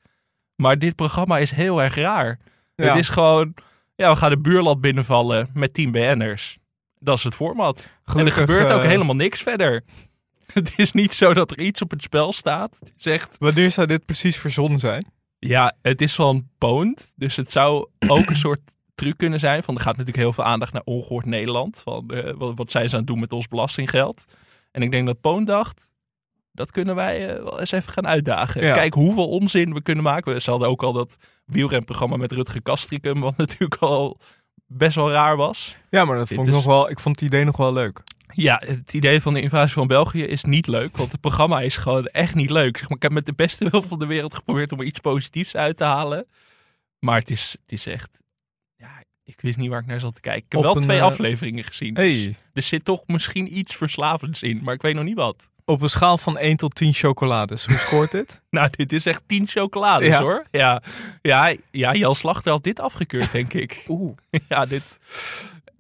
[0.56, 2.38] Maar dit programma is heel erg raar.
[2.74, 2.84] Ja.
[2.86, 3.54] Het is gewoon,
[3.94, 6.58] ja, we gaan de buurland binnenvallen met 10 BN'ers.
[7.02, 7.92] Dat is het format.
[8.04, 9.82] en er gebeurt ook eh, helemaal niks verder.
[10.52, 12.76] Het is niet zo dat er iets op het spel staat.
[12.80, 15.06] Het is echt, Wanneer zou dit precies verzonnen zijn?
[15.38, 17.12] ja, het is van Poont.
[17.16, 18.60] Dus het zou ook een soort
[18.94, 19.62] truc kunnen zijn.
[19.62, 21.80] Van, er gaat natuurlijk heel veel aandacht naar ongehoord Nederland.
[21.80, 24.24] Van, eh, wat, wat zijn ze aan het doen met ons belastinggeld.
[24.70, 25.90] En ik denk dat Poont dacht,
[26.52, 28.62] dat kunnen wij eh, wel eens even gaan uitdagen.
[28.62, 28.72] Ja.
[28.72, 30.42] Kijk hoeveel onzin we kunnen maken.
[30.42, 33.20] Ze hadden ook al dat wielrenprogramma met Rutger Kastricum.
[33.20, 34.20] Wat natuurlijk al
[34.72, 35.76] best wel raar was.
[35.90, 36.90] Ja, maar dat vond ik nog wel.
[36.90, 38.02] Ik vond het idee nog wel leuk.
[38.32, 40.96] Ja, het idee van de invasie van België is niet leuk.
[40.96, 42.76] Want het programma is gewoon echt niet leuk.
[42.76, 45.00] Zeg maar, ik heb met de beste wil van de wereld geprobeerd om er iets
[45.00, 46.26] positiefs uit te halen.
[46.98, 48.18] Maar het is, het is echt...
[48.76, 50.44] Ja, ik wist niet waar ik naar zat te kijken.
[50.44, 51.94] Ik heb Op wel een, twee eh, afleveringen gezien.
[51.94, 54.60] Hey, Er zit toch misschien iets verslavends in.
[54.62, 55.50] Maar ik weet nog niet wat.
[55.70, 57.66] Op een schaal van 1 tot 10 chocolades.
[57.66, 58.42] Hoe scoort dit?
[58.50, 60.20] Nou, dit is echt tien chocolades Ja.
[60.20, 60.44] hoor.
[60.50, 60.82] Ja,
[61.22, 63.84] ja, ja, Jan Slachter had dit afgekeurd, denk ik.
[63.88, 64.16] Oeh.
[64.48, 64.98] ja, dit...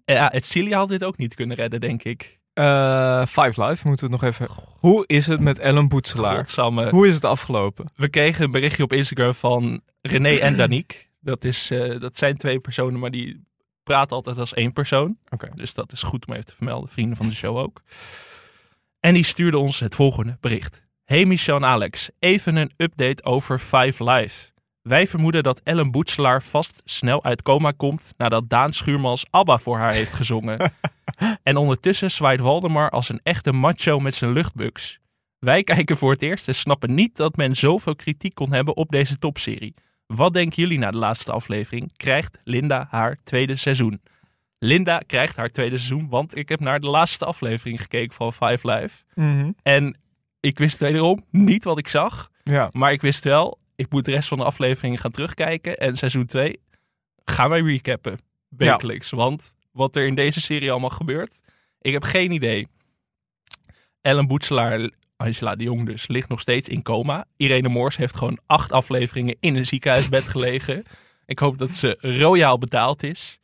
[0.04, 2.38] Ja, het Cilia had dit ook niet kunnen redden, denk ik.
[2.52, 4.48] Eh, Five Live moeten we het nog even.
[4.78, 6.36] Hoe is het met Ellen Boetselaar?
[6.36, 6.90] Godsamme.
[6.90, 7.92] Hoe is het afgelopen?
[7.96, 10.96] We kregen een berichtje op Instagram van René en Danique.
[11.20, 13.44] Dat, is, eh, dat zijn twee personen, maar die
[13.82, 15.16] praten altijd als één persoon.
[15.28, 15.48] Oké.
[15.54, 16.88] Dus dat is goed om even te vermelden.
[16.88, 17.82] Vrienden van de show ook.
[19.00, 20.82] En die stuurde ons het volgende bericht.
[21.04, 24.50] Hey Michel en Alex, even een update over Five Live.
[24.82, 29.78] Wij vermoeden dat Ellen Boetselaar vast snel uit coma komt nadat Daan Schuurmans ABBA voor
[29.78, 30.72] haar heeft gezongen.
[31.42, 34.98] en ondertussen zwaait Waldemar als een echte macho met zijn luchtbuks.
[35.38, 38.90] Wij kijken voor het eerst en snappen niet dat men zoveel kritiek kon hebben op
[38.90, 39.74] deze topserie.
[40.06, 41.96] Wat denken jullie na de laatste aflevering?
[41.96, 44.00] Krijgt Linda haar tweede seizoen?
[44.62, 48.70] Linda krijgt haar tweede seizoen, want ik heb naar de laatste aflevering gekeken van Five
[48.70, 49.04] Live.
[49.14, 49.50] Mhm.
[49.62, 49.98] En
[50.40, 52.30] ik wist wederom niet wat ik zag.
[52.42, 52.68] Ja.
[52.72, 55.76] Maar ik wist wel, ik moet de rest van de afleveringen gaan terugkijken.
[55.76, 56.60] En seizoen 2
[57.24, 58.20] gaan wij recappen.
[58.48, 59.10] Wekelijks.
[59.10, 61.40] Want wat er in deze serie allemaal gebeurt,
[61.80, 62.68] ik heb geen idee.
[64.00, 67.24] Ellen Boetselaar, Angela de Jong dus, ligt nog steeds in coma.
[67.36, 70.84] Irene Moors heeft gewoon acht afleveringen in een ziekenhuisbed gelegen.
[71.26, 73.39] Ik hoop dat ze royaal betaald is.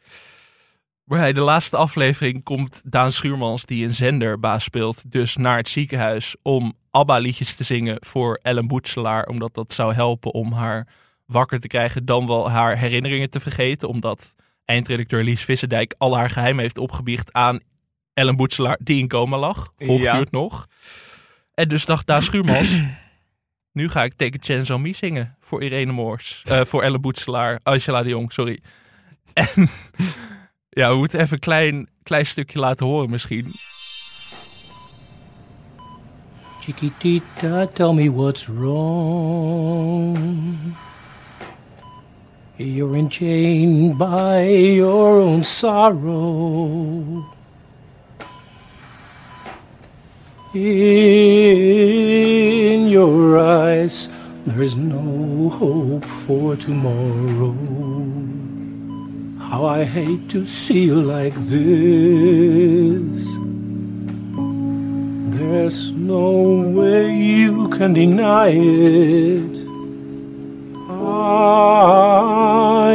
[1.07, 6.37] Bij de laatste aflevering komt Daan Schuurmans, die een zenderbaas speelt, dus naar het ziekenhuis
[6.43, 9.27] om ABBA-liedjes te zingen voor Ellen Boetselaar.
[9.27, 10.89] Omdat dat zou helpen om haar
[11.27, 13.89] wakker te krijgen, dan wel haar herinneringen te vergeten.
[13.89, 17.61] Omdat eindredacteur Lies Visserdijk al haar geheim heeft opgebiecht aan
[18.13, 19.73] Ellen Boetselaar, die in coma lag.
[19.77, 20.67] Volgeduurd nog.
[21.55, 22.75] En dus dacht Daan Schuurmans,
[23.79, 26.43] nu ga ik Take a Chance on Me zingen voor Irene Moors.
[26.45, 28.61] Eh, voor Ellen Boetselaar, Angela de Jong, sorry.
[29.33, 29.69] En
[30.77, 33.47] ja, we moeten even een klein, klein stukje laten horen misschien.
[36.61, 40.19] Chiquitita, tell me what's wrong.
[42.57, 47.25] You're enchained by your own sorrow.
[50.53, 50.89] In
[52.89, 54.09] your eyes,
[54.47, 57.55] there is no hope for tomorrow.
[59.51, 63.27] How I hate to see you like this.
[65.39, 69.57] There's no way you can deny it.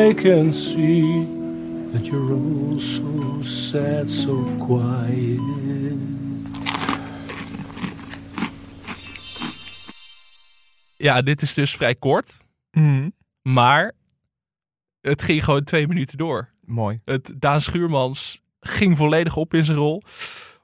[0.04, 1.26] I can see
[1.94, 5.40] that you're all so sad, so quiet.
[10.98, 12.44] Ja, dit is dus vrij kort.
[12.72, 13.10] Mhm.
[13.42, 13.92] Maar
[15.02, 16.50] het ging gewoon twee minuten door.
[16.66, 17.02] Mooi.
[17.06, 20.02] Het, Daan Schuurmans ging volledig op in zijn rol.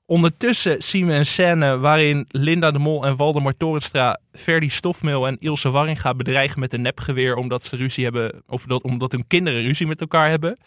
[0.05, 5.37] Ondertussen zien we een scène waarin Linda de Mol en Waldemar Torenstra Ferdy Stofmeel en
[5.39, 9.61] Ilse Warringa bedreigen met een nepgeweer omdat ze ruzie hebben, of dat, omdat hun kinderen
[9.61, 10.57] ruzie met elkaar hebben.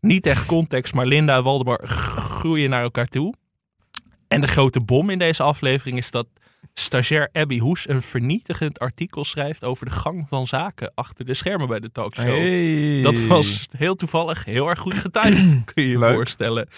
[0.00, 3.34] Niet echt context, maar Linda en Waldemar groeien naar elkaar toe.
[4.28, 6.26] En de grote bom in deze aflevering is dat
[6.74, 11.68] stagiair Abby Hoes een vernietigend artikel schrijft over de gang van zaken achter de schermen
[11.68, 12.26] bij de talkshow.
[12.26, 13.00] Hey.
[13.02, 16.14] Dat was heel toevallig heel erg goed getimed, kun je je Leuk.
[16.14, 16.68] voorstellen.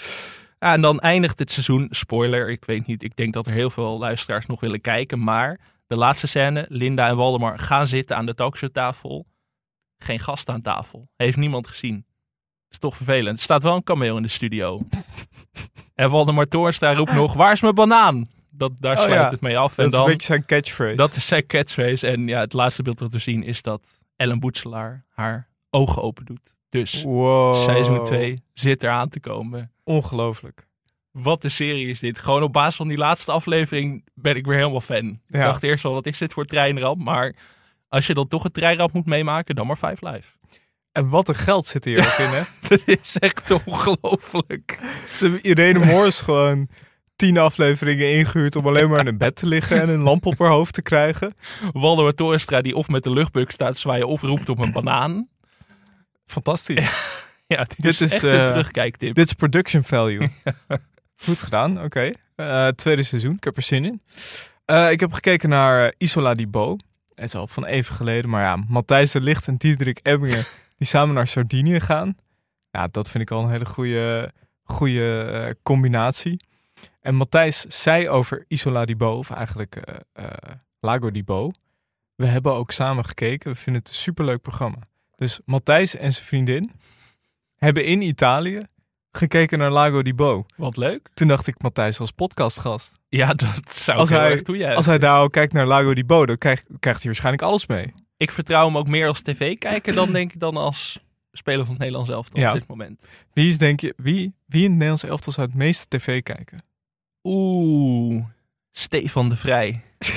[0.59, 3.71] Ja, en dan eindigt het seizoen, spoiler, ik weet niet, ik denk dat er heel
[3.71, 8.27] veel luisteraars nog willen kijken, maar de laatste scène, Linda en Waldemar gaan zitten aan
[8.27, 9.27] de talkshowtafel.
[9.97, 11.09] Geen gast aan tafel.
[11.17, 12.07] Heeft niemand gezien.
[12.71, 13.37] is toch vervelend.
[13.37, 14.81] Er staat wel een kameel in de studio.
[15.95, 18.29] en Waldemar Toornstra roept nog, waar is mijn banaan?
[18.57, 19.75] Dat, daar Oh sluit ja, het mee af.
[19.75, 20.97] Dat en is dan, een beetje zijn catchphrase.
[20.97, 22.07] dat is zijn catchphrase.
[22.07, 26.25] En ja, het laatste beeld dat we zien is dat Ellen Boetselaar haar ogen open
[26.25, 26.55] doet.
[26.69, 27.55] Dus wow.
[27.55, 29.73] seizoen 2 zit eraan te komen.
[29.85, 30.67] Ongelooflijk.
[31.11, 32.19] Wat een serie is dit.
[32.19, 35.07] Gewoon op basis van die laatste aflevering ben ik weer helemaal fan.
[35.07, 35.45] Ik Ja.
[35.45, 37.03] dacht eerst wel, wat is dit voor treinramp?
[37.03, 37.35] Maar
[37.89, 40.33] als je dan toch een treinramp moet meemaken, dan maar Five Live.
[40.93, 42.43] En wat een geld zit hier ook in, hè?
[42.69, 44.79] Dat is echt ongelooflijk.
[45.43, 46.69] Irene Moors gewoon
[47.17, 50.39] tien afleveringen ingehuurd om alleen maar in een bed te liggen en een lamp op
[50.39, 51.35] haar hoofd te krijgen.
[51.73, 55.29] Waldemar Toornstra die of met de luchtbuk staat zwaaien of roept op een banaan.
[56.27, 56.89] Fantastisch.
[57.47, 59.15] Ja, dit, Dit is, is, echt eh, een terugkijktip.
[59.15, 60.29] Dit is production value.
[61.25, 62.13] Goed gedaan, oké.
[62.37, 64.03] Eh, tweede seizoen, ik heb er zin in.
[64.65, 66.77] Eh, ik heb gekeken naar eh, Isola di Bo.
[67.15, 70.45] Het is al van even geleden, maar ja, Matthijs de Licht en Diederik Ebbingen
[70.79, 72.17] die samen naar Sardinië gaan.
[72.71, 76.41] Ja, dat vind ik al een hele goede, goede eh, combinatie.
[77.05, 80.27] En Matthijs zei over Isola di Bo, of eigenlijk eh, eh,
[80.81, 81.51] Lago di Bo.
[82.15, 83.51] We hebben ook samen gekeken.
[83.51, 84.77] We vinden het een superleuk programma.
[85.17, 86.71] Dus Matthijs en zijn vriendin
[87.57, 88.63] hebben in Italië
[89.13, 90.47] gekeken naar Lago di Bo.
[90.57, 91.09] Wat leuk.
[91.15, 92.99] Toen dacht ik Matthijs als podcastgast.
[93.09, 94.77] Ja, dat zou Als ik heel hij- erg toejuichen.
[94.77, 97.67] Als hij daar ook kijkt naar Lago di Bo, dan krijgt, krijgt hij waarschijnlijk alles
[97.67, 97.95] mee.
[98.17, 100.99] Ik vertrouw hem ook meer als tv-kijker dan denk ik dan als
[101.33, 102.53] speler van het Nederlands elftal Ja.
[102.53, 103.07] op dit moment.
[103.33, 106.59] Wie is denk je, wie, wie in het Nederlands elftal zou het meeste tv kijken?
[107.25, 108.25] Oeh,
[108.73, 109.81] Stefan de Vrij.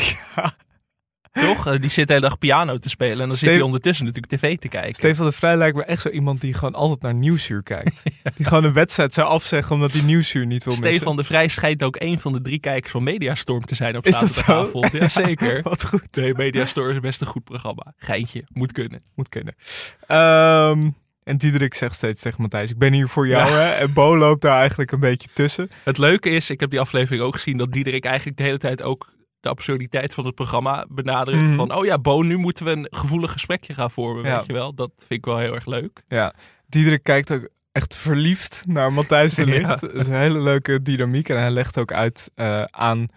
[1.32, 1.68] Toch?
[1.68, 4.34] Eh, Die zit de hele dag piano te spelen en dan zit hij ondertussen natuurlijk
[4.34, 4.96] tv te kijken.
[4.96, 8.04] Stefan de Vrij lijkt me echt zo iemand die gewoon altijd naar Nieuwsuur kijkt.
[8.36, 10.94] Die gewoon een wedstrijd zou afzeggen omdat hij Nieuwsuur niet wil missen.
[10.94, 14.06] Stefan de Vrij schijnt ook een van de drie kijkers van Mediastorm te zijn op
[14.06, 14.34] Is dat zo?
[14.34, 14.92] zaterdagavond.
[14.92, 15.62] Jazeker.
[15.70, 16.08] Wat goed.
[16.16, 17.94] Nee, Mediastorm is best een goed programma.
[17.98, 19.02] Geintje, moet kunnen.
[19.16, 19.56] Moet kennen.
[20.08, 20.90] Ehm,
[21.28, 23.50] en Diederik zegt steeds tegen Matthijs, ik ben hier voor jou.
[23.50, 23.56] Ja.
[23.58, 23.70] Hè?
[23.70, 25.70] En Bo loopt daar eigenlijk een beetje tussen.
[25.84, 28.82] Het leuke is, ik heb die aflevering ook gezien, dat Diederik eigenlijk de hele tijd
[28.82, 31.42] ook de absurditeit van het programma benadrukt.
[31.42, 31.56] Mhm.
[31.56, 34.38] Van, oh ja, Bo, nu moeten we een gevoelig gesprekje gaan vormen, Ja.
[34.38, 34.74] weet je wel.
[34.74, 36.02] Dat vind ik wel heel erg leuk.
[36.08, 36.34] Ja,
[36.68, 39.82] Diederik kijkt ook echt verliefd naar Matthijs de Ligt.
[39.82, 39.88] Ja.
[39.88, 41.30] Het is een hele leuke dynamiek.
[41.30, 43.08] En hij legt ook uit eh, aan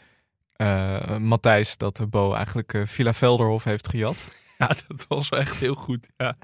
[0.56, 4.24] eh Matthijs dat Bo eigenlijk eh, Villa Velderhof heeft gejat.
[4.60, 6.08] Ja, dat was wel echt heel goed.
[6.16, 6.36] Ja.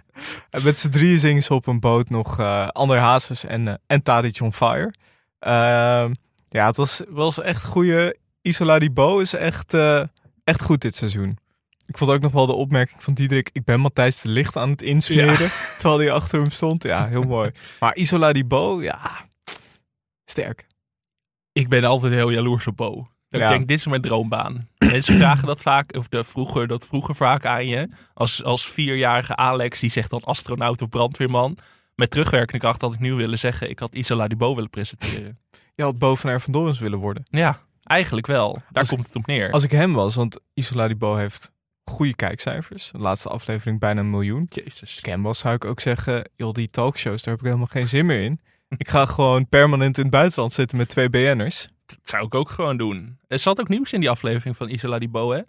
[0.51, 3.75] En met z'n drieën zingen ze op een boot nog eh Ander Hazes en, eh
[3.87, 4.95] en Tadic on Fire.
[5.39, 6.15] Ehm,
[6.49, 8.17] ja, het was, was echt goede.
[8.43, 10.03] Isola di Bo is echt, eh,
[10.45, 11.39] echt goed dit seizoen.
[11.87, 13.51] Ik vond ook nog wel de opmerking van Diederik.
[13.53, 15.51] Ik ben Matthijs de Licht aan het insmeren.
[15.79, 16.83] Terwijl hij achter hem stond.
[16.83, 17.51] Ja, heel mooi.
[17.81, 19.27] Maar Isola di Bo, ja,
[20.25, 20.67] sterk.
[21.53, 23.09] Ik ben altijd heel jaloers op Bo.
[23.29, 23.43] Ja.
[23.43, 24.69] Ik denk, dit is mijn droombaan.
[24.93, 27.89] Mensen vragen dat vaak, of de vroeger, dat vroeger vaak aan je.
[28.15, 31.59] Als, als vierjarige Alex, die zegt dan astronaut of brandweerman.
[31.95, 35.39] Met terugwerkende kracht had ik nu willen zeggen, ik had Isola die Bo willen presenteren.
[35.75, 37.27] Je had Bo van Ervan Dorens willen worden.
[37.31, 38.53] ja, eigenlijk wel.
[38.55, 39.51] Daar Als- komt het op neer.
[39.51, 41.51] Als ik hem was, want Isola di Bo heeft
[41.85, 42.91] goede kijkcijfers.
[42.93, 44.47] De laatste aflevering bijna een miljoen.
[44.51, 44.81] Jezus.
[44.81, 46.31] Als hem was, zou ik ook zeggen...
[46.37, 48.41] joh, die talkshows, daar heb ik helemaal geen zin meer in.
[48.77, 51.69] Ik ga gewoon permanent in het buitenland zitten met twee BN'ers.
[51.87, 53.19] Dat zou ik ook gewoon doen.
[53.29, 55.41] Er zat ook nieuws in die aflevering van Isola die Bo, hè?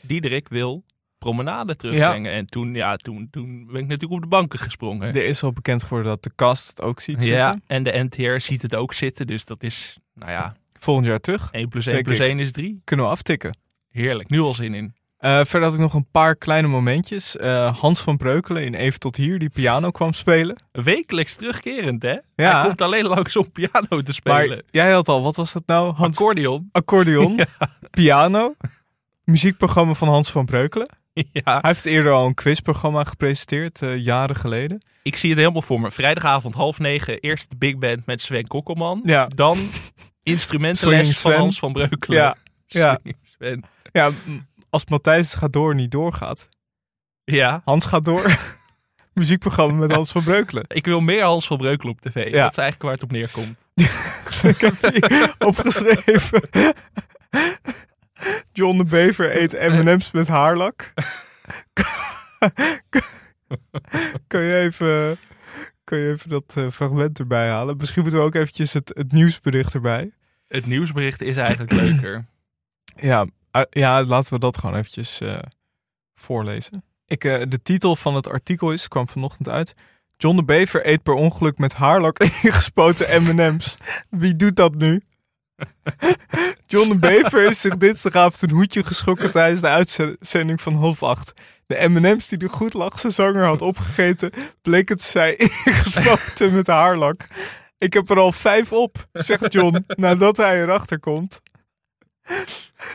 [0.00, 0.84] Diederik wil
[1.18, 2.32] promenade terugbrengen.
[2.32, 5.06] En toen, ja, toen, toen ben ik natuurlijk op de banken gesprongen.
[5.06, 7.62] Er is al bekend geworden dat de cast het ook ziet ja, zitten.
[7.66, 9.26] en de NTR ziet het ook zitten.
[9.26, 11.48] Dus dat is, nou ja, volgend jaar terug.
[11.50, 12.26] 1 plus 1 Denk plus ik.
[12.26, 12.80] 1 is 3.
[12.84, 13.58] Kunnen we aftikken.
[13.88, 14.94] Heerlijk, nu al zin in.
[15.26, 17.36] Eh, verder had ik nog een paar kleine momentjes.
[17.36, 20.56] Eh, Hans van Breukelen in Even tot hier, die piano kwam spelen.
[20.72, 22.08] Wekelijks terugkerend, hè?
[22.10, 22.20] Ja.
[22.36, 24.48] Hij komt alleen langs om piano te spelen.
[24.48, 25.94] Maar jij had al, wat was dat nou?
[25.94, 26.68] Hans Accordeon.
[26.72, 27.40] accordeon,
[27.90, 28.54] piano,
[29.24, 30.88] muziekprogramma van Hans van Breukelen.
[31.12, 31.60] ja.
[31.60, 34.82] Hij heeft eerder al een quizprogramma gepresenteerd, eh, jaren geleden.
[35.02, 35.90] Ik zie het helemaal voor me.
[35.90, 37.20] Vrijdagavond half negen.
[37.20, 39.00] Eerst de big band met Sven Kokkelman.
[39.04, 39.26] Ja.
[39.34, 39.58] Dan
[40.22, 41.32] instrumentenles van.
[41.32, 42.18] Hans van Breukelen.
[42.66, 43.64] Ja, Sven.
[43.92, 44.10] Ja,
[44.76, 46.48] als Matthijs gaat door niet doorgaat.
[47.24, 47.62] Ja.
[47.64, 48.36] Hans gaat door.
[49.14, 50.64] Muziekprogramma met Hans van Breukelen.
[50.68, 52.14] Ik wil meer Hans van Breukelen op tv.
[52.14, 52.42] Ja.
[52.42, 53.66] Dat is eigenlijk waar het op neerkomt.
[54.52, 56.42] Ik heb hier opgeschreven.
[58.52, 60.92] John de Bever eet M&M's met haarlak.
[64.26, 65.18] kan je even,
[65.84, 67.76] kan je even dat eh, fragment erbij halen?
[67.76, 70.10] Misschien moeten we ook eventjes het, het nieuwsbericht erbij.
[70.48, 72.26] Het nieuwsbericht is eigenlijk leuker.
[72.96, 73.26] Ja,
[73.70, 75.38] ja laten we dat gewoon eventjes eh,
[76.14, 76.84] voorlezen.
[77.06, 79.74] Ik, eh, de titel van het artikel is, kwam vanochtend uit.
[80.16, 83.76] John de Bever eet per ongeluk met haarlak ingespoten M&M's.
[84.10, 85.02] Wie doet dat nu?
[86.66, 91.32] John de Bever is zich dinsdagavond een hoedje geschrokken tijdens de uitzending van half acht.
[91.66, 94.30] De M&M's die de goedlachse zanger had opgegeten,
[94.62, 97.26] bleken te zijn ingespoten met haarlak.
[97.78, 101.40] Ik heb er al vijf op, zegt John, nadat hij erachter komt.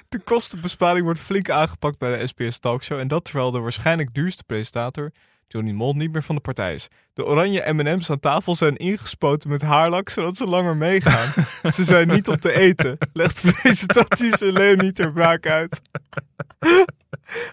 [0.10, 3.00] De kostenbesparing wordt flink aangepakt bij de SBS Talkshow.
[3.00, 5.12] En dat terwijl de waarschijnlijk duurste presentator,
[5.48, 6.88] Johnny Mol, niet meer van de partij is.
[7.13, 11.46] De oranje M&M's aan tafel zijn ingespoten met haarlak, zodat ze langer meegaan.
[11.74, 15.82] ze zijn niet om te eten, legt presentatrice Leonie ter Braak uit.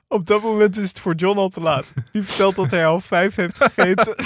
[0.09, 1.93] Op dat moment is het voor John al te laat.
[2.13, 4.15] Die vertelt dat hij al vijf heeft gegeten.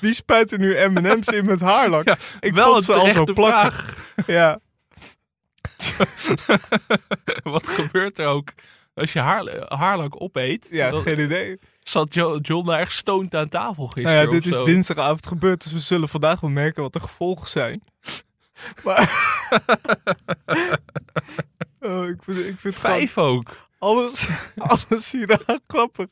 [0.00, 2.16] Wie spuit er nu M&M's in met haarlak?
[2.40, 3.96] Ik vond ze al zo vraag.
[4.26, 4.60] Ja.
[7.42, 8.52] Wat gebeurt er ook
[8.94, 10.66] als je haar, haarlak opeet?
[10.70, 11.58] Ja, geen idee.
[11.82, 14.64] Zat Jo- John daar echt stoned aan tafel gisteren Nou ja, dit is zo?
[14.64, 17.82] dinsdagavond gebeurd, dus we zullen vandaag wel merken wat de gevolgen zijn.
[18.84, 19.10] Maar...
[21.80, 23.68] oh, ik vind, ik vind gewoon Vijf ook.
[23.78, 26.06] alles, alles hieraan grappig.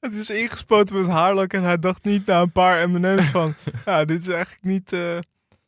[0.00, 3.54] Het is ingespoten met haarlak en hij dacht niet na een paar M&M's van...
[3.84, 4.92] ja, dit is eigenlijk niet...
[4.92, 5.18] eh,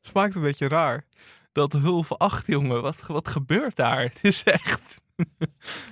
[0.00, 1.04] smaakt een beetje raar.
[1.52, 2.82] Dat hulve 8, jongen.
[2.82, 4.02] Wat, wat gebeurt daar?
[4.12, 5.00] Het is echt...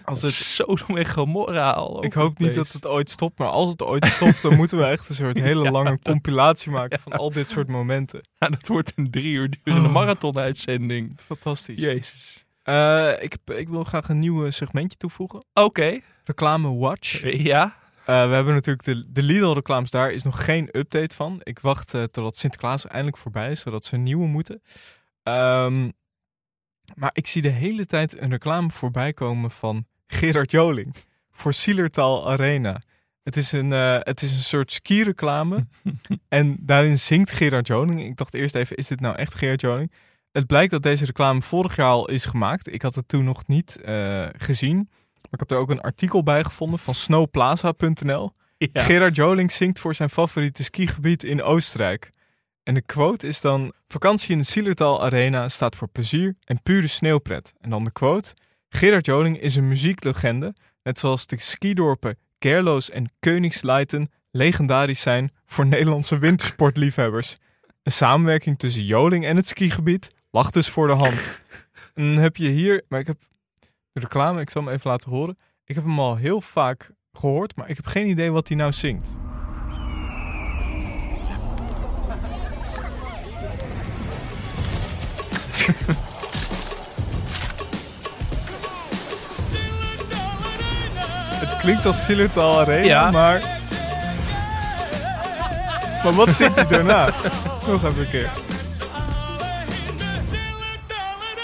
[0.04, 3.70] Als Het Sodom en Gomorra al ik hoop niet dat het ooit stopt, maar als
[3.70, 4.42] het ooit stopt...
[4.42, 5.70] dan moeten we echt een soort hele Ja.
[5.70, 8.20] lange compilatie maken van al dit soort momenten.
[8.38, 9.94] Ja, dat wordt een drie uur durende Oh.
[9.94, 11.18] marathon-uitzending.
[11.20, 11.80] Fantastisch.
[11.80, 12.44] Jezus.
[12.62, 15.44] Eh, ik, ik wil graag een nieuw segmentje toevoegen.
[15.54, 16.00] Oké.
[16.24, 17.22] Reclame Watch.
[17.42, 17.76] Ja.
[18.04, 21.40] Eh, we hebben natuurlijk de, de Lidl-reclames, daar is nog geen update van.
[21.42, 24.62] Ik wacht eh, totdat Sinterklaas eindelijk voorbij is, zodat ze een nieuwe moeten.
[25.22, 25.90] Ehm,
[26.94, 30.94] maar ik zie de hele tijd een reclame voorbij komen van Gerard Joling
[31.30, 32.80] voor Sielertaal Arena.
[33.22, 35.66] Het is een, eh, het is een soort ski-reclame
[36.28, 38.04] en daarin zingt Gerard Joling.
[38.04, 39.92] Ik dacht eerst even, is dit nou echt Gerard Joling?
[40.32, 42.72] Het blijkt dat deze reclame vorig jaar al is gemaakt.
[42.72, 44.76] Ik had het toen nog niet eh, gezien.
[44.76, 48.32] Maar ik heb er ook een artikel bij gevonden van snowplaza.nl.
[48.56, 48.82] ja.
[48.82, 52.10] Gerard Joling zingt voor zijn favoriete skigebied in Oostenrijk.
[52.62, 56.86] En de quote is dan: Vakantie in de Zielertal Arena staat voor plezier en pure
[56.86, 57.52] sneeuwpret.
[57.60, 58.34] En dan de quote:
[58.68, 65.66] Gerard Joling is een muzieklegende, net zoals de skidorpen Gerloos en Koningsleiten legendarisch zijn voor
[65.66, 67.38] Nederlandse wintersportliefhebbers.
[67.82, 71.40] Een samenwerking tussen Joling en het skigebied lag dus voor de hand.
[71.94, 73.20] En heb je hier, maar ik heb
[73.92, 75.38] de reclame, ik zal hem even laten horen.
[75.64, 78.72] Ik heb hem al heel vaak gehoord, maar ik heb geen idee wat hij nou
[78.72, 79.08] zingt.
[91.40, 93.10] Het klinkt als Silertal Arena, Ja.
[93.10, 93.58] maar...
[96.04, 97.04] Maar wat zingt hij daarna?
[97.66, 98.30] Nog even een keer.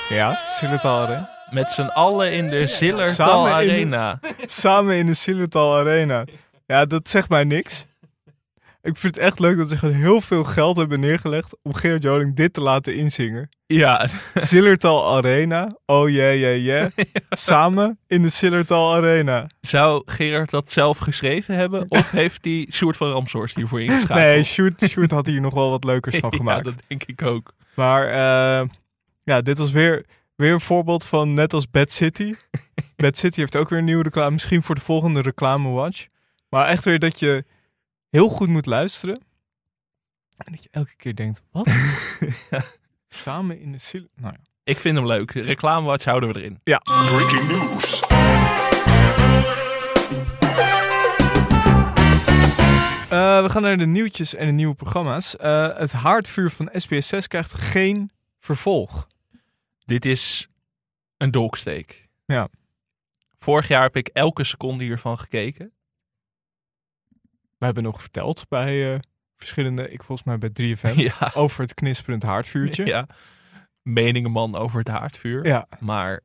[0.08, 1.30] Ja, Silertal Arena.
[1.50, 4.20] Met z'n allen in de Zillertal Samen in de- Arena.
[4.44, 6.24] Samen in de Silertal Arena.
[6.66, 7.86] Ja, dat zegt mij niks.
[8.82, 12.02] Ik vind het echt leuk dat ze gewoon heel veel geld hebben neergelegd om Gerard
[12.02, 13.48] Joling dit te laten inzingen.
[13.68, 15.76] Ja, Sillertal Arena.
[15.86, 16.90] Oh yeah, yeah, yeah.
[17.30, 19.46] Samen in de Sillertal Arena.
[19.60, 21.86] zou Gerard dat zelf geschreven hebben?
[21.88, 24.18] Of heeft hij Sjoerd van Ramshorst hiervoor ingeschakeld?
[24.18, 24.42] Nee,
[24.88, 26.64] Shoot had hier nog wel wat leukers van Ja, gemaakt.
[26.64, 27.54] dat denk ik ook.
[27.74, 28.68] Maar eh,
[29.22, 30.04] ja, dit was weer,
[30.36, 32.34] weer een voorbeeld van net als Bad City.
[32.96, 34.30] Bad City heeft ook weer een nieuwe reclame.
[34.30, 36.06] Misschien voor de volgende reclame watch.
[36.48, 37.44] Maar echt weer dat je
[38.10, 39.20] heel goed moet luisteren.
[40.36, 41.66] En dat je elke keer denkt, wat?
[43.08, 44.06] Samen in de sil...
[44.14, 44.40] Nou ja.
[44.64, 45.30] Ik vind hem leuk.
[45.30, 46.60] Reclamewatch houden we erin.
[46.62, 48.00] Breaking news.
[53.10, 55.36] Eh, we gaan naar de nieuwtjes en de nieuwe programma's.
[55.36, 59.06] Eh, het haardvuur van SBS 6 krijgt geen vervolg.
[59.84, 60.48] Dit is
[61.16, 62.08] een dolksteek.
[62.24, 62.48] Ja.
[63.38, 65.72] Vorig jaar heb ik elke seconde hiervan gekeken.
[67.58, 68.98] We hebben nog verteld bij eh,
[69.36, 71.30] verschillende, ik volgens mij bij 3FM, Ja.
[71.34, 72.86] over het knisperend haardvuurtje.
[72.86, 73.06] ja.
[73.82, 75.46] Meningenman over het haardvuur.
[75.46, 75.68] Ja.
[75.78, 76.20] Maar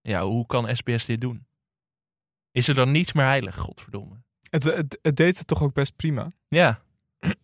[0.00, 1.46] ja, hoe kan SBS dit doen?
[2.52, 4.22] Is er dan niets meer heilig, godverdomme?
[4.50, 6.32] Het, het, het deed het toch ook best prima.
[6.48, 6.80] Ja.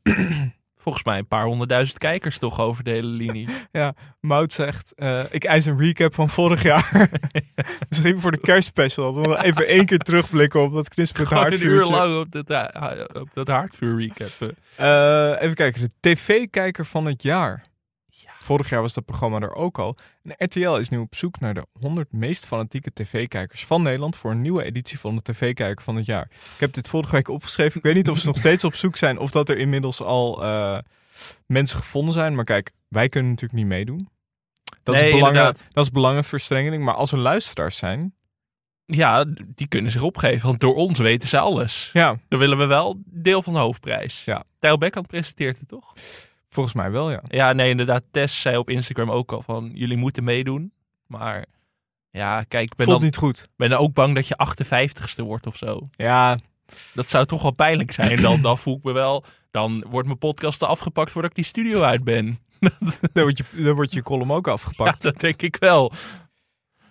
[0.84, 3.48] Volgens mij een paar honderdduizend kijkers toch over de hele linie.
[4.20, 7.10] Mout zegt, eh, ik eis een recap van vorig jaar.
[7.88, 9.14] Misschien voor de kerstspecial.
[9.14, 13.06] We even één keer terugblikken op dat knisperend Gewoon een uur lang op dat, ha-
[13.12, 14.56] op dat haardvuur recappen.
[14.76, 17.64] Eh, even kijken, de tv-kijker van het jaar.
[18.44, 19.96] Vorig jaar was dat programma er ook al.
[20.22, 24.30] En RTL is nu op zoek naar de 100 meest fanatieke tv-kijkers van Nederland voor
[24.30, 26.24] een nieuwe editie van de tv-kijker van het jaar.
[26.30, 27.76] Ik heb dit vorige week opgeschreven.
[27.78, 30.42] Ik weet niet of ze nog steeds op zoek zijn of dat er inmiddels al
[30.44, 30.78] eh,
[31.46, 32.34] mensen gevonden zijn.
[32.34, 34.08] Maar kijk, wij kunnen natuurlijk niet meedoen.
[34.82, 36.84] Dat, Nee, is, belangen, dat is belangenverstrengeling.
[36.84, 38.14] Maar als er luisteraars zijn,
[38.86, 41.90] Ja, die kunnen zich opgeven, want door ons weten ze alles.
[41.92, 44.24] ja, Dan willen we wel deel van de hoofdprijs.
[44.24, 44.44] Ja.
[44.58, 45.92] Tijl Bekkant presenteert het toch?
[46.54, 47.22] Volgens mij wel, ja.
[47.28, 48.02] Ja, nee, inderdaad.
[48.10, 50.72] Tess zei op Instagram ook al van, jullie moeten meedoen.
[51.06, 51.44] Maar
[52.10, 53.48] ja, kijk, ik ben, Voelt dan, niet goed.
[53.56, 55.80] ben dan ook bang dat je 58ste wordt of zo.
[55.90, 56.36] Ja,
[56.94, 58.22] Dat zou toch wel pijnlijk zijn.
[58.22, 61.82] Dan, dan voel ik me wel, dan wordt mijn podcast afgepakt voordat ik die studio
[61.82, 62.38] uit ben.
[63.12, 65.02] dan wordt je, dan wordt je column ook Ja, afgepakt.
[65.02, 65.92] dat denk ik wel.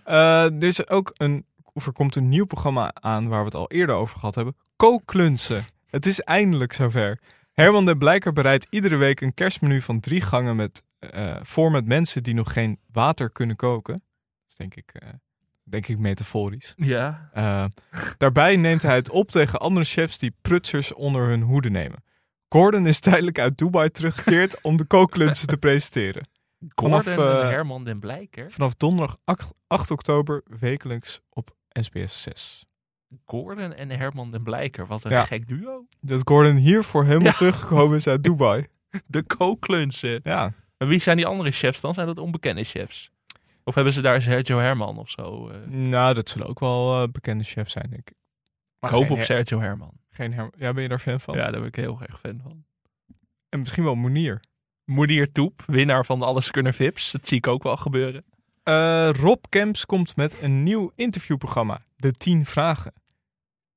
[0.04, 3.56] Eh, er is ook een, of er komt een nieuw programma aan waar we het
[3.56, 4.56] al eerder over gehad hebben.
[4.76, 5.66] Kooklunsen.
[5.90, 7.20] Het is eindelijk zover.
[7.54, 11.86] Herman de Blijker bereidt iedere week een kerstmenu van drie gangen met, eh, voor met
[11.86, 13.94] mensen die nog geen water kunnen koken.
[13.94, 15.10] Dat is denk ik, eh,
[15.64, 16.74] denk ik metaforisch.
[16.78, 17.30] Ja.
[17.34, 17.66] Eh,
[18.18, 22.04] daarbij neemt hij het op tegen andere chefs die prutsers onder hun hoede nemen.
[22.50, 26.28] Gordon is tijdelijk uit Dubai teruggekeerd om de kooklunsen te presenteren.
[26.76, 28.52] Gordon Vanaf, en Herman den Blijker.
[28.52, 32.66] Vanaf donderdag 8, 8 oktober wekelijks op SBS 6.
[33.26, 34.88] Gordon en Herman den Blijker.
[34.88, 35.24] Wat een Ja.
[35.26, 35.86] gek duo.
[36.02, 37.34] Dat Gordon hiervoor helemaal Ja.
[37.34, 38.68] teruggekomen is uit Dubai.
[39.06, 40.20] De kooklunsen.
[40.24, 41.94] Ja, En wie zijn die andere chefs dan?
[41.94, 43.12] Zijn dat onbekende chefs?
[43.64, 45.50] Of hebben ze daar Sergio Herman of zo?
[45.50, 45.58] eh?
[45.68, 48.16] nou dat zullen ook wel eh, bekende chefs zijn, denk ik.
[48.80, 49.92] Maar Ik hoop op her- Sergio Herman.
[50.12, 51.36] Geen ja, ben je daar fan van?
[51.36, 52.64] Ja, daar ben ik heel erg fan van.
[53.50, 54.40] En misschien wel Monier.
[54.86, 57.12] Moedier Toep, winnaar van de Alles Kunnen Vips.
[57.12, 58.24] Dat zie ik ook wel gebeuren.
[58.64, 62.94] Eh, Rob Kemps komt met een nieuw interviewprogramma, De 10 Vragen.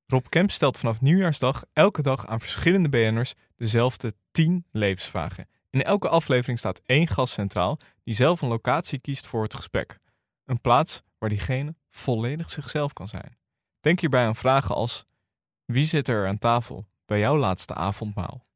[0.06, 5.48] Rob Kemps stelt vanaf nieuwjaarsdag elke dag aan verschillende BN'ers dezelfde 10 levensvragen.
[5.70, 9.98] In elke aflevering staat één gast centraal die zelf een locatie kiest voor het gesprek.
[10.44, 13.38] Een plaats waar diegene volledig zichzelf kan zijn.
[13.80, 15.04] Denk hierbij aan vragen als:
[15.64, 18.46] wie zit er aan tafel bij jouw laatste avondmaal?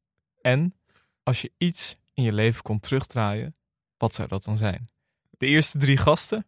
[0.41, 0.75] En
[1.23, 3.55] als je iets in je leven kon terugdraaien,
[3.97, 4.89] wat zou dat dan zijn?
[5.29, 6.45] De eerste drie gasten.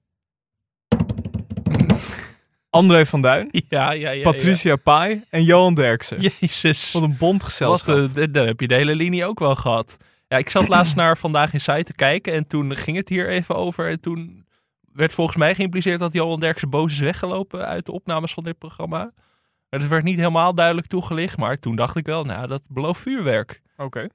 [2.74, 4.22] André van Duin, Ja, ja, ja.
[4.22, 6.22] Patricia Pai en Johan Derksen.
[6.40, 6.92] Jezus.
[6.92, 7.96] Wat een bond Wat, gezelschap.
[8.18, 9.98] eh, d- dan heb je de hele linie ook wel gehad.
[10.28, 13.30] Ja, ik zat laatst naar Vandaag in Site te kijken en toen ging het hier
[13.30, 13.90] even over.
[13.90, 14.46] En toen
[14.94, 18.58] werd volgens mij geïmpliceerd dat Johan Derksen boos is weggelopen uit de opnames van dit
[18.58, 19.12] programma.
[19.70, 23.02] Maar dat werd niet helemaal duidelijk toegelicht, maar toen dacht ik wel, nou, dat belooft
[23.02, 23.62] vuurwerk.
[23.78, 24.08] Oké.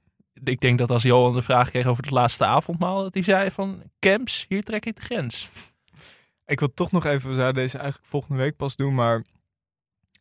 [0.43, 3.51] Ik denk dat als Johan de vraag kreeg over het laatste avondmaal, dat hij zei
[3.51, 5.49] van, Camps, hier trek ik de grens.
[6.49, 9.23] Ik wil toch nog even, we zouden deze eigenlijk volgende week pas doen, maar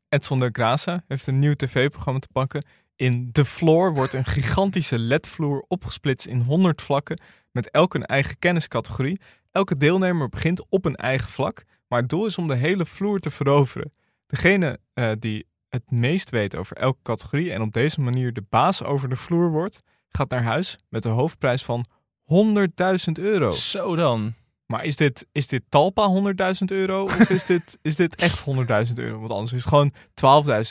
[0.08, 2.64] Edson de Graça heeft een nieuw tv-programma te pakken.
[2.96, 7.20] In The Floor wordt een gigantische LED-vloer opgesplitst in 100 vlakken
[7.52, 9.20] met elk een eigen kenniscategorie.
[9.52, 13.18] Elke deelnemer begint op een eigen vlak, maar het doel is om de hele vloer
[13.18, 13.92] te veroveren.
[14.26, 18.82] Degene eh, die het meest weet over elke categorie en op deze manier de baas
[18.82, 21.84] over de vloer wordt, gaat naar huis met de hoofdprijs van
[22.22, 22.66] 100.000
[23.12, 23.50] euro.
[23.50, 24.34] Zo dan.
[24.72, 27.02] Maar is dit, is dit Talpa 100.000 euro?
[27.02, 28.44] Of is dit, is dit echt
[28.88, 29.18] 100.000 euro?
[29.18, 29.92] Want anders is het gewoon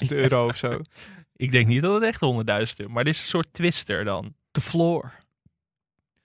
[0.04, 0.82] 12.000 euro of zo.
[1.36, 4.34] Ik denk niet dat het echt honderdduizend is, maar dit is een soort twister dan.
[4.52, 5.12] The floor.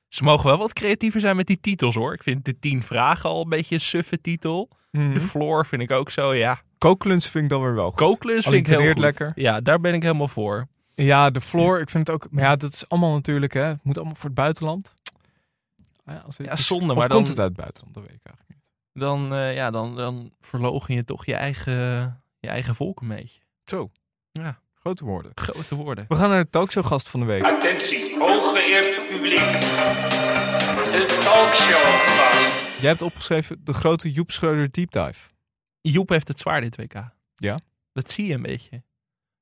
[0.09, 2.13] Ze mogen wel wat creatiever zijn met die titels hoor.
[2.13, 4.69] Ik vind de tien vragen al een beetje een suffe titel.
[4.91, 5.15] Mhm.
[5.15, 6.63] De floor vind ik ook zo, ja.
[6.79, 7.99] Kooklunch vind ik dan weer wel goed.
[7.99, 8.99] Kooklunch vind ik heel goed.
[8.99, 9.33] Lekker.
[9.35, 10.67] Ja, daar ben ik helemaal voor.
[10.95, 11.81] Ja, de floor.
[11.81, 12.27] Ik vind het ook...
[12.31, 13.53] Maar ja, dat is allemaal natuurlijk...
[13.53, 14.95] Hè, het moet allemaal voor het buitenland.
[16.05, 17.95] Ah Ja, als dit Ja, is- zonde, maar komt dan- het uit het buitenland?
[17.95, 18.71] Dat weet ik eigenlijk niet.
[18.93, 21.73] Dan, eh, ja, dan, dan verlogen je toch je eigen,
[22.41, 23.41] je eigen volk een beetje.
[23.65, 23.91] Zo.
[24.33, 24.61] Ja.
[24.75, 25.33] Grote woorden.
[25.35, 26.05] Grote woorden.
[26.09, 27.43] We gaan naar de talkshow gast van de week.
[27.45, 29.39] Attentie, hooggeëerd publiek.
[30.93, 32.81] De talkshow vast.
[32.81, 35.31] Jij hebt opgeschreven de grote Joep Schreuder deep dive.
[35.81, 36.95] Joep heeft het zwaar dit WK.
[37.35, 37.59] Ja?
[37.93, 38.83] Dat zie je een beetje.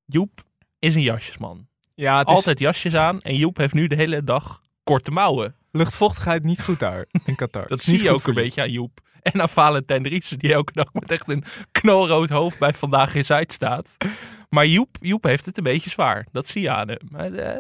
[0.04, 0.42] Joep
[0.78, 1.68] is een jasjesman.
[1.94, 3.20] Ja, het Altijd jasjes aan.
[3.20, 5.54] En Joep heeft nu de hele dag korte mouwen.
[5.70, 7.68] Luchtvochtigheid niet goed daar in Qatar.
[7.68, 9.00] Dat zie je ook een beetje aan Joep.
[9.22, 13.24] En aan Valentijn Driessen, die elke dag met echt een knalrood hoofd bij Vandaag in
[13.24, 13.96] Zuid staat.
[14.48, 16.26] Maar Joep, Joep heeft het een beetje zwaar.
[16.32, 17.34] Dat zie je aan hem.
[17.34, 17.54] Eh,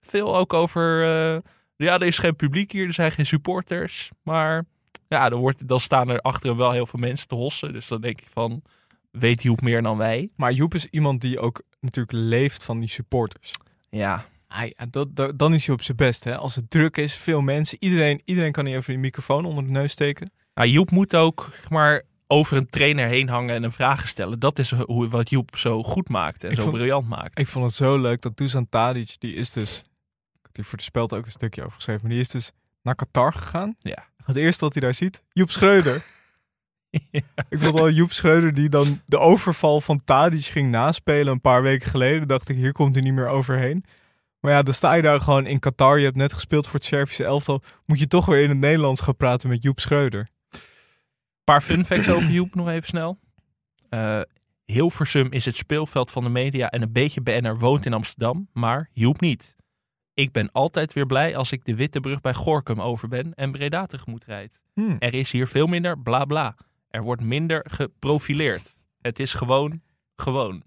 [0.00, 1.02] veel ook over...
[1.02, 1.40] eh,
[1.76, 4.10] ja, er is geen publiek hier, er zijn geen supporters.
[4.22, 4.64] Maar
[5.08, 7.72] ja, dan, wordt, dan staan er achter hem wel heel veel mensen te hossen.
[7.72, 8.62] Dus dan denk je van,
[9.10, 10.30] weet Joep meer dan wij?
[10.36, 13.52] Maar Joep is iemand die ook natuurlijk leeft van die supporters.
[13.90, 16.24] Ja, Hij, dat, dat- dan is hij op zijn best.
[16.24, 16.36] Hè?
[16.36, 17.76] Als het druk is, veel mensen.
[17.80, 20.30] Iedereen, iedereen kan hier even een microfoon onder de neus steken.
[20.54, 24.38] Nou, Joep moet ook maar, over een trainer heen hangen en hem vragen stellen.
[24.38, 27.38] Dat is hoe, wat Joep zo goed maakt en Ik zo vond- briljant maakt.
[27.38, 29.78] Ik vond het zo leuk dat Dusan Tadic, die is dus...
[29.78, 32.00] Ik had hier voor de speld ook een stukje over geschreven.
[32.02, 32.50] Maar die is dus
[32.82, 33.76] naar Qatar gegaan.
[33.80, 34.06] Ja.
[34.24, 36.04] Het eerste wat hij daar ziet, Joep Schreuder.
[37.48, 41.62] Ik vond wel Joep Schreuder die dan de overval van Tadic ging naspelen een paar
[41.62, 42.28] weken geleden.
[42.28, 43.84] Dacht ik, hier komt hij niet meer overheen.
[44.40, 45.98] Maar ja, dan sta je daar gewoon in Qatar.
[45.98, 47.62] Je hebt net gespeeld voor het Servische elftal.
[47.86, 50.28] Moet je toch weer in het Nederlands gaan praten met Joep Schreuder.
[51.44, 53.18] paar fun facts over Joep nog even snel.
[53.88, 54.20] Eh
[54.72, 58.90] Hilversum is het speelveld van de media en een beetje BNR woont in Amsterdam, maar
[58.92, 59.56] Joep niet.
[60.14, 63.52] Ik ben altijd weer blij als ik de Witte Brug bij Gorkum over ben en
[63.52, 64.62] Breda tegemoet rijd.
[64.74, 64.96] Hmm.
[64.98, 66.56] Er is hier veel minder bla bla.
[66.88, 68.82] Er wordt minder geprofileerd.
[69.00, 69.82] Het is gewoon,
[70.16, 70.62] gewoon.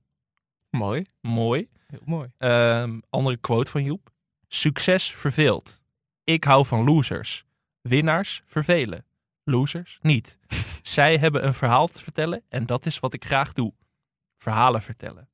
[0.69, 1.05] Mooi.
[1.22, 1.69] Mooi.
[1.92, 2.32] Heel mooi.
[2.38, 4.12] Ehm, andere quote van Joep.
[4.48, 5.82] Succes verveelt.
[6.24, 7.46] Ik hou van losers.
[7.82, 9.06] Winnaars vervelen.
[9.44, 10.38] Losers niet.
[10.82, 13.74] Zij hebben een verhaal te vertellen en dat is wat ik graag doe.
[14.38, 15.30] Verhalen vertellen.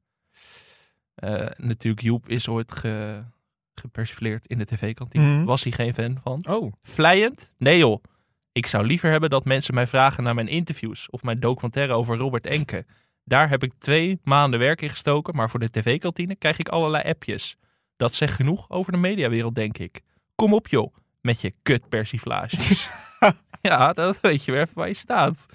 [1.16, 3.24] Eh, natuurlijk, Joep is ooit ge,
[3.76, 5.36] gepersifleerd in de tv-kantine.
[5.36, 5.46] Mhm.
[5.46, 6.46] Was hij geen fan van.
[6.50, 7.54] Oh, Vlijend?
[7.58, 8.04] Nee joh.
[8.52, 12.18] Ik zou liever hebben dat mensen mij vragen naar mijn interviews of mijn documentaire over
[12.18, 12.86] Robert Enke.
[13.28, 17.04] Daar heb ik twee maanden werk in gestoken, maar voor de tv-kantine krijg ik allerlei
[17.10, 17.56] appjes.
[17.98, 20.02] Dat zegt genoeg over de mediawereld, denk ik.
[20.36, 22.90] Kom op joh, met je kutpersiflages.
[23.62, 25.46] ja, dat weet je weer even waar je staat.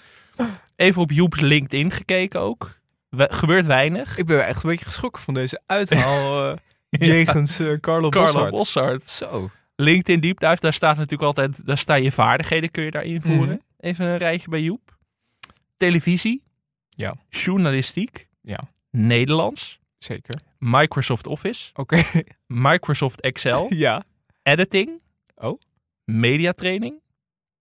[0.76, 2.80] Even op Joep's LinkedIn gekeken ook.
[3.08, 4.18] We- gebeurt weinig.
[4.18, 6.56] ik ben echt een beetje geschrokken van deze uithaal eh
[6.90, 9.02] jegens eh, Carlo, Carlo Bossard.
[9.02, 9.50] Zo.
[9.76, 13.54] LinkedIn Deep Dive, daar staat natuurlijk altijd, daar staan je vaardigheden, kun je daar invoeren.
[13.54, 13.86] Mhm.
[13.86, 14.96] Even een rijtje bij Joep.
[15.76, 16.42] Televisie.
[16.94, 17.14] Ja.
[17.28, 18.28] Journalistiek.
[18.40, 18.70] Ja.
[18.90, 19.80] Nederlands.
[19.98, 20.40] Zeker.
[20.58, 21.70] Microsoft Office.
[21.74, 22.02] Oké.
[22.46, 23.66] Microsoft Excel.
[23.74, 24.04] ja.
[24.42, 25.00] editing.
[25.34, 25.60] Oh.
[26.04, 27.00] Mediatraining.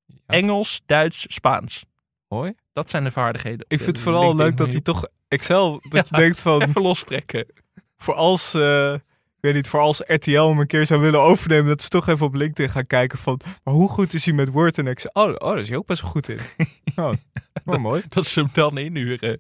[0.06, 0.16] Ja.
[0.26, 1.86] Engels, Duits, Spaans.
[2.28, 2.54] Mooi.
[2.74, 3.66] Dat zijn de vaardigheden.
[3.68, 6.62] Ik de vind het vooral leuk dat hij toch Excel, dat je denkt van.
[6.62, 7.46] Even lostrekken.
[7.98, 8.96] voor als, eh,
[9.42, 12.26] weet niet, voor als RTL hem een keer zou willen overnemen, dat ze toch even
[12.26, 15.12] op LinkedIn gaan kijken van, maar hoe goed is hij met Word en Excel?
[15.14, 16.40] Oh, oh daar is hij ook best wel goed in.
[16.96, 17.14] Oh,
[17.66, 18.02] oh mooi.
[18.10, 19.40] Dat ze hem dan inhuren.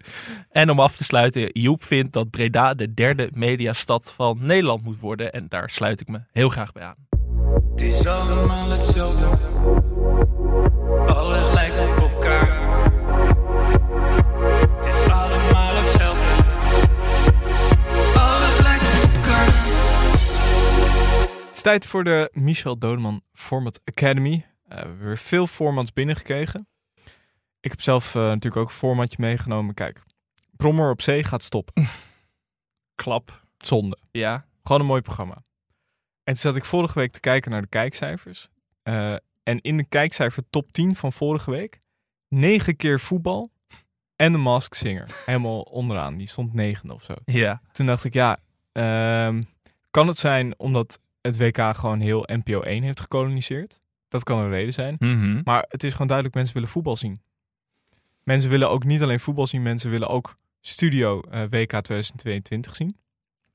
[0.52, 5.00] En om af te sluiten, Joep vindt dat Breda de derde mediastad van Nederland moet
[5.00, 5.32] worden.
[5.32, 6.96] En daar sluit ik me heel graag bij aan.
[7.72, 9.26] Het is allemaal hetzelfde.
[11.06, 11.91] Alles lijkt op
[21.62, 24.34] is tijd voor de Michel Dodeman Format Academy.
[24.34, 26.68] Eh, we hebben weer veel formats binnengekregen.
[27.60, 29.74] Ik heb zelf eh, natuurlijk ook een formatje meegenomen.
[29.74, 30.04] Kijk,
[30.52, 31.88] Brommer op zee gaat stoppen.
[33.02, 33.44] Klap.
[33.58, 33.98] Zonde.
[34.12, 34.46] Ja.
[34.64, 35.34] Gewoon een mooi programma.
[36.24, 38.48] En toen zat ik vorige week te kijken naar de kijkcijfers.
[38.84, 41.80] Eh, en in de kijkcijfer top 10 van vorige week...
[42.28, 43.52] negen keer voetbal
[44.16, 45.08] en de Mask Singer.
[45.26, 46.18] Helemaal onderaan.
[46.18, 47.14] Die stond negende of zo.
[47.26, 47.62] Ja.
[47.72, 48.38] Toen dacht ik, ja...
[48.72, 49.44] ehm,
[49.92, 53.82] kan het zijn omdat het WK gewoon heel NPO 1 heeft gekoloniseerd?
[54.08, 54.96] Dat kan een reden zijn.
[55.00, 55.42] Mhm.
[55.44, 57.22] Maar het is gewoon duidelijk, mensen willen voetbal zien.
[58.24, 62.98] Mensen willen ook niet alleen voetbal zien, mensen willen ook Studio eh, WK 2022 zien.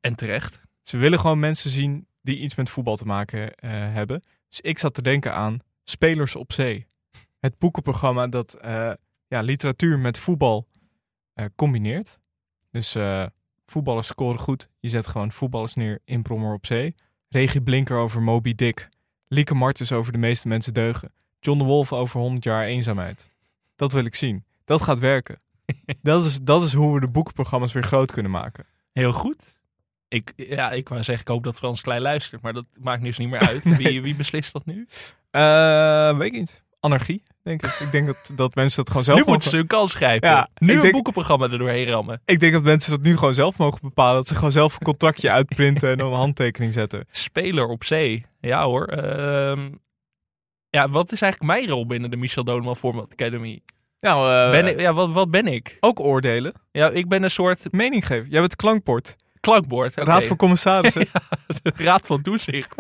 [0.01, 0.61] En terecht.
[0.83, 4.23] Ze willen gewoon mensen zien die iets met voetbal te maken eh, hebben.
[4.49, 6.87] Dus ik zat te denken aan Spelers op Zee.
[7.41, 8.93] Het boekenprogramma dat eh,
[9.29, 10.69] ja, literatuur met voetbal
[11.55, 12.19] combineert.
[12.71, 12.97] Dus
[13.67, 14.69] voetballers scoren goed.
[14.81, 16.95] Je zet gewoon voetballers neer in Brommer op Zee.
[17.37, 18.89] Regie Blinker over Moby Dick.
[19.29, 21.13] Lieke Martens over De meeste mensen deugen.
[21.41, 23.31] John de Wolf over 100 jaar eenzaamheid.
[23.75, 24.45] Dat wil ik zien.
[24.65, 25.39] Dat gaat werken.
[26.03, 28.67] dat, is, dat is hoe we de boekenprogramma's weer groot kunnen maken.
[28.93, 29.61] Heel goed.
[30.09, 32.43] Ik, ja, ik wou zeggen, ik hoop dat Frans Klein luistert.
[32.43, 33.65] Maar dat maakt nu dus niet meer uit.
[33.79, 34.87] wie, wie beslist dat nu?
[35.31, 36.63] Eh, weet ik niet.
[36.81, 37.71] Anarchie, denk ik.
[37.81, 39.33] Ik denk dat, dat mensen dat gewoon zelf nu mogen...
[39.33, 40.29] moeten ze hun kans grijpen.
[40.29, 42.21] Ja, nu een denk- boekenprogramma er doorheen rammen.
[42.25, 44.15] Ik denk dat mensen dat nu gewoon zelf mogen bepalen.
[44.15, 47.05] Dat ze gewoon zelf een contractje uitprinten en dan een handtekening zetten.
[47.11, 48.27] Speler op zee.
[48.41, 48.85] Ja hoor.
[48.87, 49.69] Ehm,
[50.71, 53.61] Ja, wat is eigenlijk mijn rol binnen de Michel Doneman Format Academy?
[54.01, 55.77] Nou, Ben ik, ja, wat, wat ben ik?
[55.81, 56.53] ook oordelen.
[56.73, 58.25] Ja, ik ben een soort Mening geven.
[58.31, 59.17] Jij bent het klankbord.
[59.41, 59.95] klankbord.
[59.95, 61.09] Raad van commissarissen.
[61.63, 62.75] de Raad van Toezicht.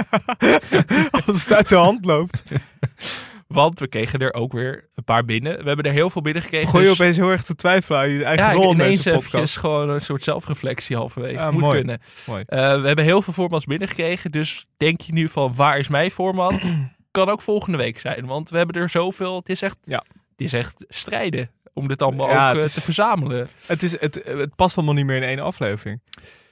[1.26, 2.42] Als het uit de hand loopt.
[3.46, 5.58] Want we kregen er ook weer een paar binnen.
[5.58, 6.68] We hebben er heel veel binnengekregen.
[6.68, 9.10] Gooi je dus- opeens heel erg te twijfelen aan je eigen ja, rol in deze
[9.10, 9.56] podcast.
[9.58, 11.40] gewoon een soort zelfreflectie halverwege.
[11.40, 11.76] Ah, Moet mooi.
[11.78, 12.00] kunnen.
[12.26, 12.42] Mooi.
[12.46, 14.30] Eh, we hebben heel veel formats binnengekregen.
[14.30, 16.62] Dus denk je nu van waar is mijn format?
[17.10, 18.26] kan ook volgende week zijn.
[18.26, 19.36] Want we hebben er zoveel.
[19.36, 20.04] Het is echt, Ja.
[20.30, 23.46] het is echt strijden om dit allemaal Ja, ook eh, is- te verzamelen.
[23.66, 26.00] Het, is, het, het past allemaal niet meer in één aflevering.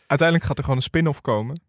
[0.07, 1.61] Uiteindelijk gaat er gewoon een spin-off komen.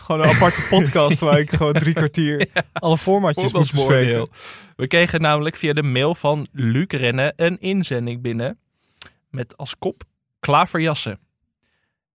[0.00, 4.28] Gewoon een aparte podcast waar ik gewoon drie kwartier alle formatjes moet bespreken.
[4.76, 8.58] We kregen namelijk via de mail van Luc Rennen een inzending binnen.
[9.30, 10.02] Met als kop
[10.40, 11.18] Klaverjassen.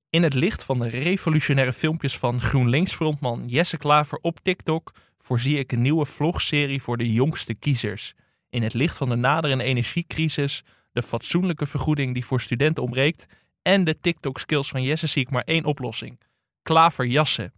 [0.09, 5.71] In het licht van de revolutionaire filmpjes van GroenLinks-frontman Jesse Klaver op TikTok voorzie ik
[5.71, 8.13] een nieuwe vlogserie voor de jongste kiezers.
[8.49, 13.25] In het licht van de naderende energiecrisis, de fatsoenlijke vergoeding die voor studenten ontbreekt
[13.61, 16.19] en de TikTok-skills van Jesse zie ik maar één oplossing.
[16.63, 17.53] Klaverjassen.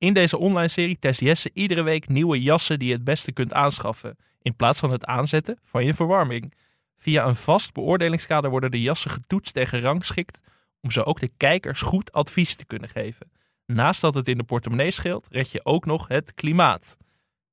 [0.00, 3.52] In deze online serie test Jesse iedere week nieuwe jassen die je het beste kunt
[3.52, 6.54] aanschaffen, in plaats van het aanzetten van je verwarming.
[6.96, 10.40] Via een vast beoordelingskader worden de jassen getoetst en gerangschikt
[10.80, 13.30] om zo ook de kijkers goed advies te kunnen geven.
[13.66, 16.96] Naast dat het in de portemonnee scheelt, red je ook nog het klimaat.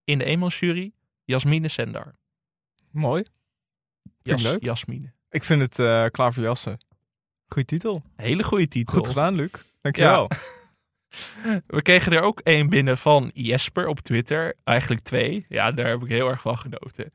[0.04, 0.92] In de eenmansjury,
[1.24, 2.16] Jasmine Sendar.
[2.92, 3.24] Mooi.
[4.22, 4.64] Ik leuk.
[4.64, 5.14] Jasmine.
[5.30, 6.86] Ik vind het eh, klaar voor jassen.
[7.48, 8.04] Goeie titel.
[8.16, 8.98] Hele goede titel.
[8.98, 9.52] Goed gedaan, Luc.
[9.82, 10.30] Dankjewel.
[11.68, 14.54] We kregen er ook één binnen van Jesper op Twitter.
[14.64, 15.46] Eigenlijk twee.
[15.50, 17.14] Ja, daar heb ik heel erg van genoten.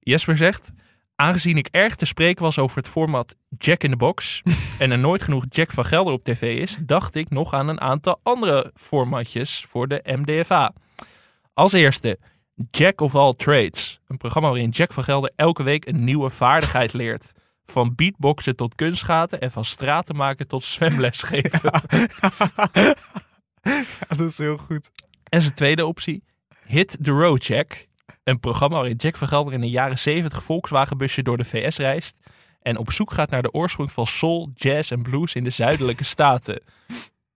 [0.00, 0.72] Jesper zegt...
[1.14, 4.42] Aangezien ik erg te spreken was over het format Jack in the Box...
[4.78, 6.78] en er nooit genoeg Jack van Gelder op tv is...
[6.80, 10.72] dacht ik nog aan een aantal andere formatjes voor de MDFA.
[11.54, 12.18] Als eerste
[12.70, 14.00] Jack of All Trades.
[14.08, 17.32] Een programma waarin Jack van Gelder elke week een nieuwe vaardigheid leert.
[17.72, 21.60] Van beatboxen tot kunstgaten en van straten maken tot zwemles geven.
[24.08, 24.90] dat is heel goed.
[25.28, 26.24] En zijn tweede optie,
[26.64, 27.86] Hit the Road Jack.
[28.24, 32.18] Een programma waarin Jack van Gelder in een jaren 70 Volkswagenbusje door de VS reist.
[32.62, 36.04] En op zoek gaat naar de oorsprong van soul, jazz en blues in de zuidelijke
[36.14, 36.62] staten.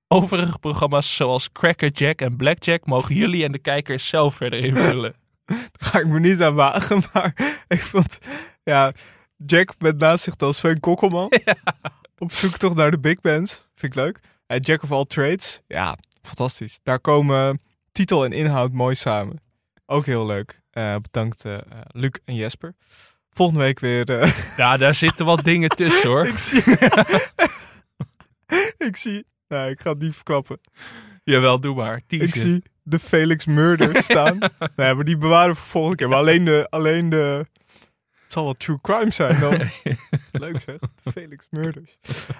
[0.08, 5.14] Overige programma's zoals Cracker Jack en Blackjack mogen jullie en de kijkers zelf verder invullen.
[5.44, 8.18] Daar ga ik me niet aan wagen, maar ik vond...
[8.64, 8.92] Ja,
[9.36, 11.32] Jack met naast zich dan Sven Kokkelman.
[12.18, 13.66] Op zoek toch naar de big bands.
[13.74, 14.20] Vind ik leuk.
[14.46, 15.62] En Jack of all trades.
[15.66, 16.78] Ja, fantastisch.
[16.82, 17.60] Daar komen
[17.92, 19.40] titel en inhoud mooi samen.
[19.86, 20.60] Ook heel leuk.
[20.70, 22.74] Eh, bedankt eh, Luc en Jesper.
[23.30, 24.34] Volgende week weer...
[24.56, 26.26] Ja, daar zitten wat dingen tussen hoor.
[26.32, 26.62] ik zie...
[28.78, 29.26] ik zie...
[29.48, 30.60] Nee, ik ga het niet verklappen.
[31.24, 32.02] Jawel, doe maar.
[32.06, 34.38] Ik zie de Felix Murder staan.
[34.76, 36.08] nee, maar die bewaren we voor volgende keer.
[36.08, 36.66] Maar alleen de...
[36.70, 37.46] Alleen de
[38.26, 39.50] het zal wel true crime zijn dan.
[40.44, 40.78] Leuk zeg.
[41.12, 41.96] Felix Murders.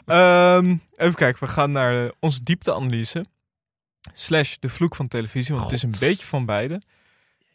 [0.06, 3.24] Ehm, even kijken, we gaan naar eh, onze diepteanalyse.
[4.12, 6.82] Slash de vloek van televisie, want het is een beetje van beide.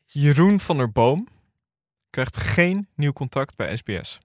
[0.05, 1.27] Jeroen van der Boom
[2.09, 4.19] krijgt geen nieuw contract bij SBS.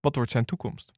[0.00, 0.92] Wat wordt zijn toekomst?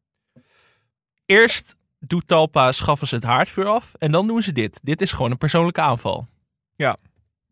[1.26, 3.94] Eerst doet Talpa schaffen ze het haardvuur af.
[3.94, 4.80] En dan doen ze dit.
[4.82, 6.28] Dit is gewoon een persoonlijke aanval.
[6.76, 6.96] Ja.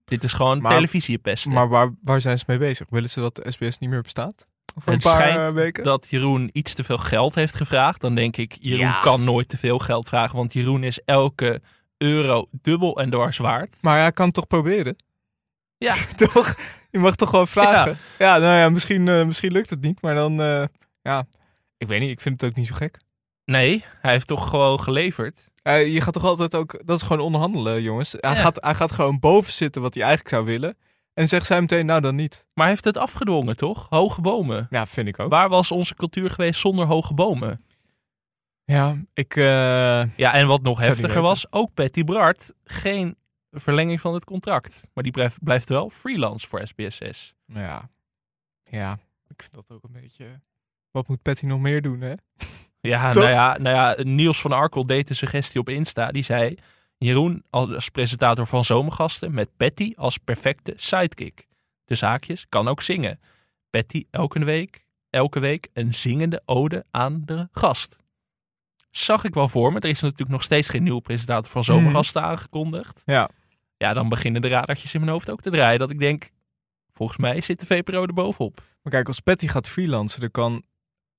[0.04, 1.52] Dit is gewoon Maar- televisiepesten.
[1.52, 2.86] Maar waar, waar zijn ze mee bezig?
[2.90, 4.46] Willen ze dat de SBS niet meer bestaat?
[4.74, 5.82] Het een paar schijnt eh, weken?
[5.84, 8.00] dat Jeroen iets te veel geld heeft gevraagd.
[8.00, 9.00] Dan denk ik, Jeroen Ja.
[9.00, 10.36] kan nooit te veel geld vragen.
[10.36, 11.60] Want Jeroen is elke
[11.98, 13.78] euro dubbel en dwars waard.
[13.80, 14.96] Maar hij kan het toch proberen?
[15.78, 15.94] Ja.
[16.16, 16.54] toch?
[16.90, 17.98] Je mag toch gewoon vragen?
[18.18, 20.02] Ja, nou ja, misschien, eh, misschien lukt het niet.
[20.02, 20.64] Maar dan, eh,
[21.02, 21.26] ja,
[21.78, 22.10] ik weet niet.
[22.10, 22.98] Ik vind het ook niet zo gek.
[23.44, 25.48] Nee, hij heeft toch gewoon geleverd.
[25.62, 28.12] Eh, je gaat toch altijd ook, dat is gewoon onderhandelen, jongens.
[28.20, 28.40] Hij, Ja.
[28.40, 30.76] gaat, hij gaat gewoon boven zitten wat hij eigenlijk zou willen.
[31.20, 32.44] En zegt zij meteen, nou dan niet.
[32.54, 33.86] Maar heeft het afgedwongen, toch?
[33.88, 34.66] Hoge bomen.
[34.70, 35.30] Ja, vind ik ook.
[35.30, 37.60] Waar was onze cultuur geweest zonder hoge bomen?
[38.64, 43.16] Ja, ik, eh, Ja, en wat nog heftiger was, ook Patty Bart, geen
[43.50, 44.88] verlenging van het contract.
[44.94, 47.34] Maar die blijft, blijft wel freelance voor SBS6.
[47.46, 47.90] ja.
[48.62, 48.92] Ja,
[49.26, 50.40] ik vind dat ook een beetje...
[50.90, 52.12] Wat moet Patty nog meer doen, hè?
[52.80, 53.22] Ja, Toch?
[53.22, 56.10] nou ja, nou ja, Niels van Arkel deed een suggestie op Insta.
[56.10, 56.58] Die zei,
[57.04, 61.46] Jeroen als presentator van Zomergasten met Patty als perfecte sidekick.
[61.84, 63.20] De zaakjes kan ook zingen.
[63.70, 67.96] Patty elke week, elke week een zingende ode aan de gast.
[68.90, 69.80] Zag ik wel voor me.
[69.80, 73.02] Er is natuurlijk nog steeds geen nieuwe presentator van Zomergasten aangekondigd.
[73.04, 73.30] Ja.
[73.76, 75.78] Ja, dan beginnen de radartjes in mijn hoofd ook te draaien.
[75.78, 76.30] Dat ik denk,
[76.92, 78.62] volgens mij zit de VPRO er bovenop.
[78.82, 80.62] Maar kijk, als Patty gaat freelancen, dan kan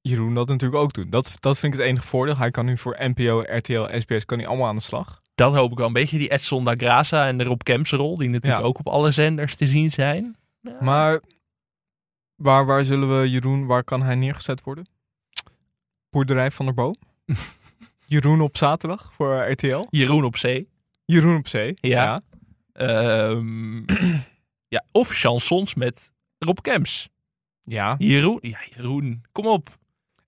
[0.01, 1.09] Jeroen dat natuurlijk ook doen.
[1.09, 2.38] Dat, dat vind ik het enige voordeel.
[2.38, 5.20] Hij kan nu voor NPO, RTL, SBS, kan hij allemaal aan de slag.
[5.41, 6.17] Dat hoop ik wel een beetje.
[6.17, 8.17] Die Edson da Graza en de Rob Kemps rol.
[8.17, 8.67] Die natuurlijk Ja.
[8.67, 10.35] ook op alle zenders te zien zijn.
[10.61, 10.77] Ja.
[10.79, 11.21] Maar
[12.35, 14.85] Waar, waar zullen we Jeroen, waar kan hij neergezet worden?
[16.09, 16.95] Boerderij van der Boom?
[18.05, 19.85] Jeroen op zaterdag voor RTL?
[19.89, 20.69] Jeroen op zee.
[21.05, 21.73] Jeroen op zee?
[21.81, 22.21] Ja.
[22.73, 23.77] Ehm,
[24.67, 27.09] ja, of chansons met Rob Kems.
[27.61, 27.95] Ja.
[27.97, 29.77] Jeroen, ja, Jeroen, kom op.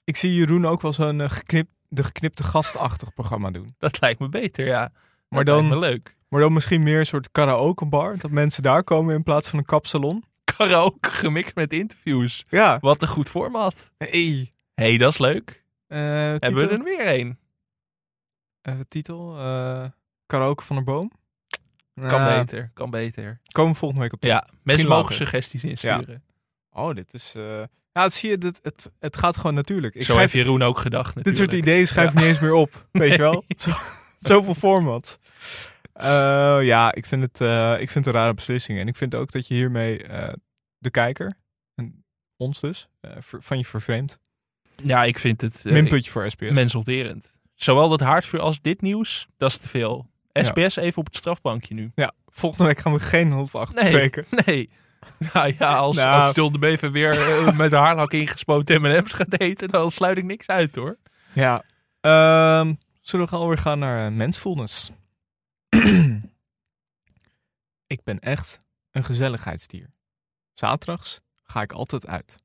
[0.03, 3.75] Ik zie Jeroen ook wel zo'n eh, geknip, de geknipte gastachtig programma doen.
[3.77, 4.91] Dat lijkt me beter, ja.
[5.27, 6.17] Maar Dat dan, lijkt me leuk.
[6.29, 8.17] maar dan misschien meer een soort karaokebar.
[8.17, 10.23] Dat mensen daar komen in plaats van een kapsalon.
[10.57, 12.45] Karaoke gemixt met interviews.
[12.49, 12.77] Ja.
[12.79, 13.91] Wat een goed format.
[13.97, 14.53] Hey.
[14.73, 15.63] hey, dat is leuk.
[15.87, 17.37] Eh, Hebben we er weer een?
[18.61, 19.37] Even titel.
[19.39, 19.85] eh
[20.25, 21.11] karaoke van der Boom.
[21.99, 23.39] Kan beter, kan beter.
[23.51, 24.35] Komen we volgende week op terug.
[24.35, 26.23] Ja, mensen mogen suggesties insturen.
[26.71, 27.35] Oh, dit is...
[27.93, 29.95] Ja, het zie je, dit, het, het gaat gewoon natuurlijk.
[29.95, 31.51] Ik Zo schrijf, heeft Jeroen ook gedacht dit natuurlijk.
[31.51, 32.87] soort ideeën schrijf ik niet eens meer op.
[32.91, 33.43] Weet je wel?
[33.57, 33.71] Zo,
[34.19, 35.17] zoveel formats.
[35.93, 38.79] Eh, ja, ik vind, het, eh, ik vind het een rare beslissing.
[38.79, 40.33] En ik vind ook dat je hiermee eh,
[40.77, 41.37] de kijker,
[41.75, 42.05] en
[42.37, 42.87] ons dus,
[43.19, 44.19] van je vervreemdt.
[44.75, 46.51] Ja, ik vind het Minputje voor SBS.
[46.51, 47.33] mensolderend.
[47.55, 50.09] Zowel dat haardvuur als dit nieuws, dat is te veel.
[50.33, 51.91] SBS even op het strafbankje nu.
[51.95, 54.25] Ja, volgende week gaan we geen half acht Nee, bespreken.
[54.45, 54.69] nee.
[55.33, 56.21] Nou ja, als, Nou.
[56.21, 60.17] als John de Bever weer eh, met de haarlak ingespoten M&M's gaat eten, dan sluit
[60.17, 60.97] ik niks uit hoor.
[61.33, 61.63] Ja.
[62.01, 64.91] Ehm, zullen we alweer gaan naar uh, mensfulness?
[67.87, 68.57] ik ben echt
[68.91, 69.93] een gezelligheidsdier.
[70.53, 72.37] Zaterdags ga ik altijd uit.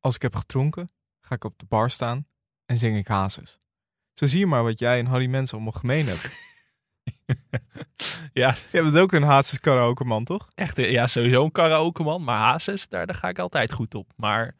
[0.00, 0.90] Als ik heb gedronken,
[1.20, 2.26] ga ik op de bar staan
[2.66, 3.58] en zing ik hazes.
[4.14, 6.30] Zo zie je maar wat jij en Harry Mens allemaal gemeen hebben.
[8.32, 10.48] Ja, Jij bent ook een hazes karaoke man, toch?
[10.54, 12.24] echt eh, ja, sowieso een karaoke man.
[12.24, 14.12] Maar Hazes, daar, daar ga ik altijd goed op.
[14.16, 14.56] Maar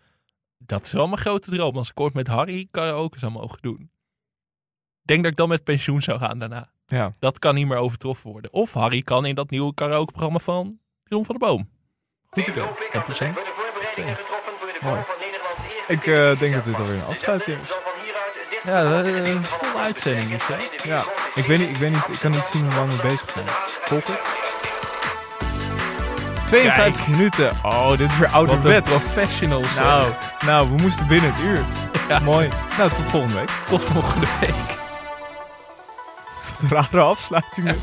[0.59, 1.77] dat is wel mijn grote droom.
[1.77, 3.91] Als ik ooit met Harry karaoke zou mogen doen.
[5.01, 6.71] Ik denk dat ik dan met pensioen zou gaan daarna.
[6.87, 7.13] Ja.
[7.19, 8.53] Dat kan niet meer overtroffen worden.
[8.53, 11.69] Of Harry kan in dat nieuwe karaokeprogramma van Jeroen van der Boom.
[12.31, 12.65] Goed idee.
[12.93, 13.33] Ja, plezier.
[13.33, 14.95] Voor de voorbereidingen getroffen voor de Mooi.
[15.03, 17.71] vorm van Nederlands eerste Ik eh, denk dat dit alweer een afsluiting is.
[18.65, 20.89] Ja, eh, volle uitzending is hè?
[20.91, 21.05] Ja.
[21.35, 23.47] Ik weet niet, ik weet niet, ik kan niet zien hoe lang we bezig zijn.
[23.81, 24.21] Volkert?
[26.47, 27.51] 52 minuten.
[27.63, 28.83] Oh, dit is weer Wat een
[29.65, 29.85] zeg.
[29.85, 30.13] Nou,
[30.45, 31.65] nou, we moesten binnen het uur.
[32.09, 32.19] Ja.
[32.19, 32.49] Mooi.
[32.79, 33.51] Nou, tot volgende week.
[33.67, 34.55] Tot volgende week.
[36.51, 37.75] Wat een rare afsluiting.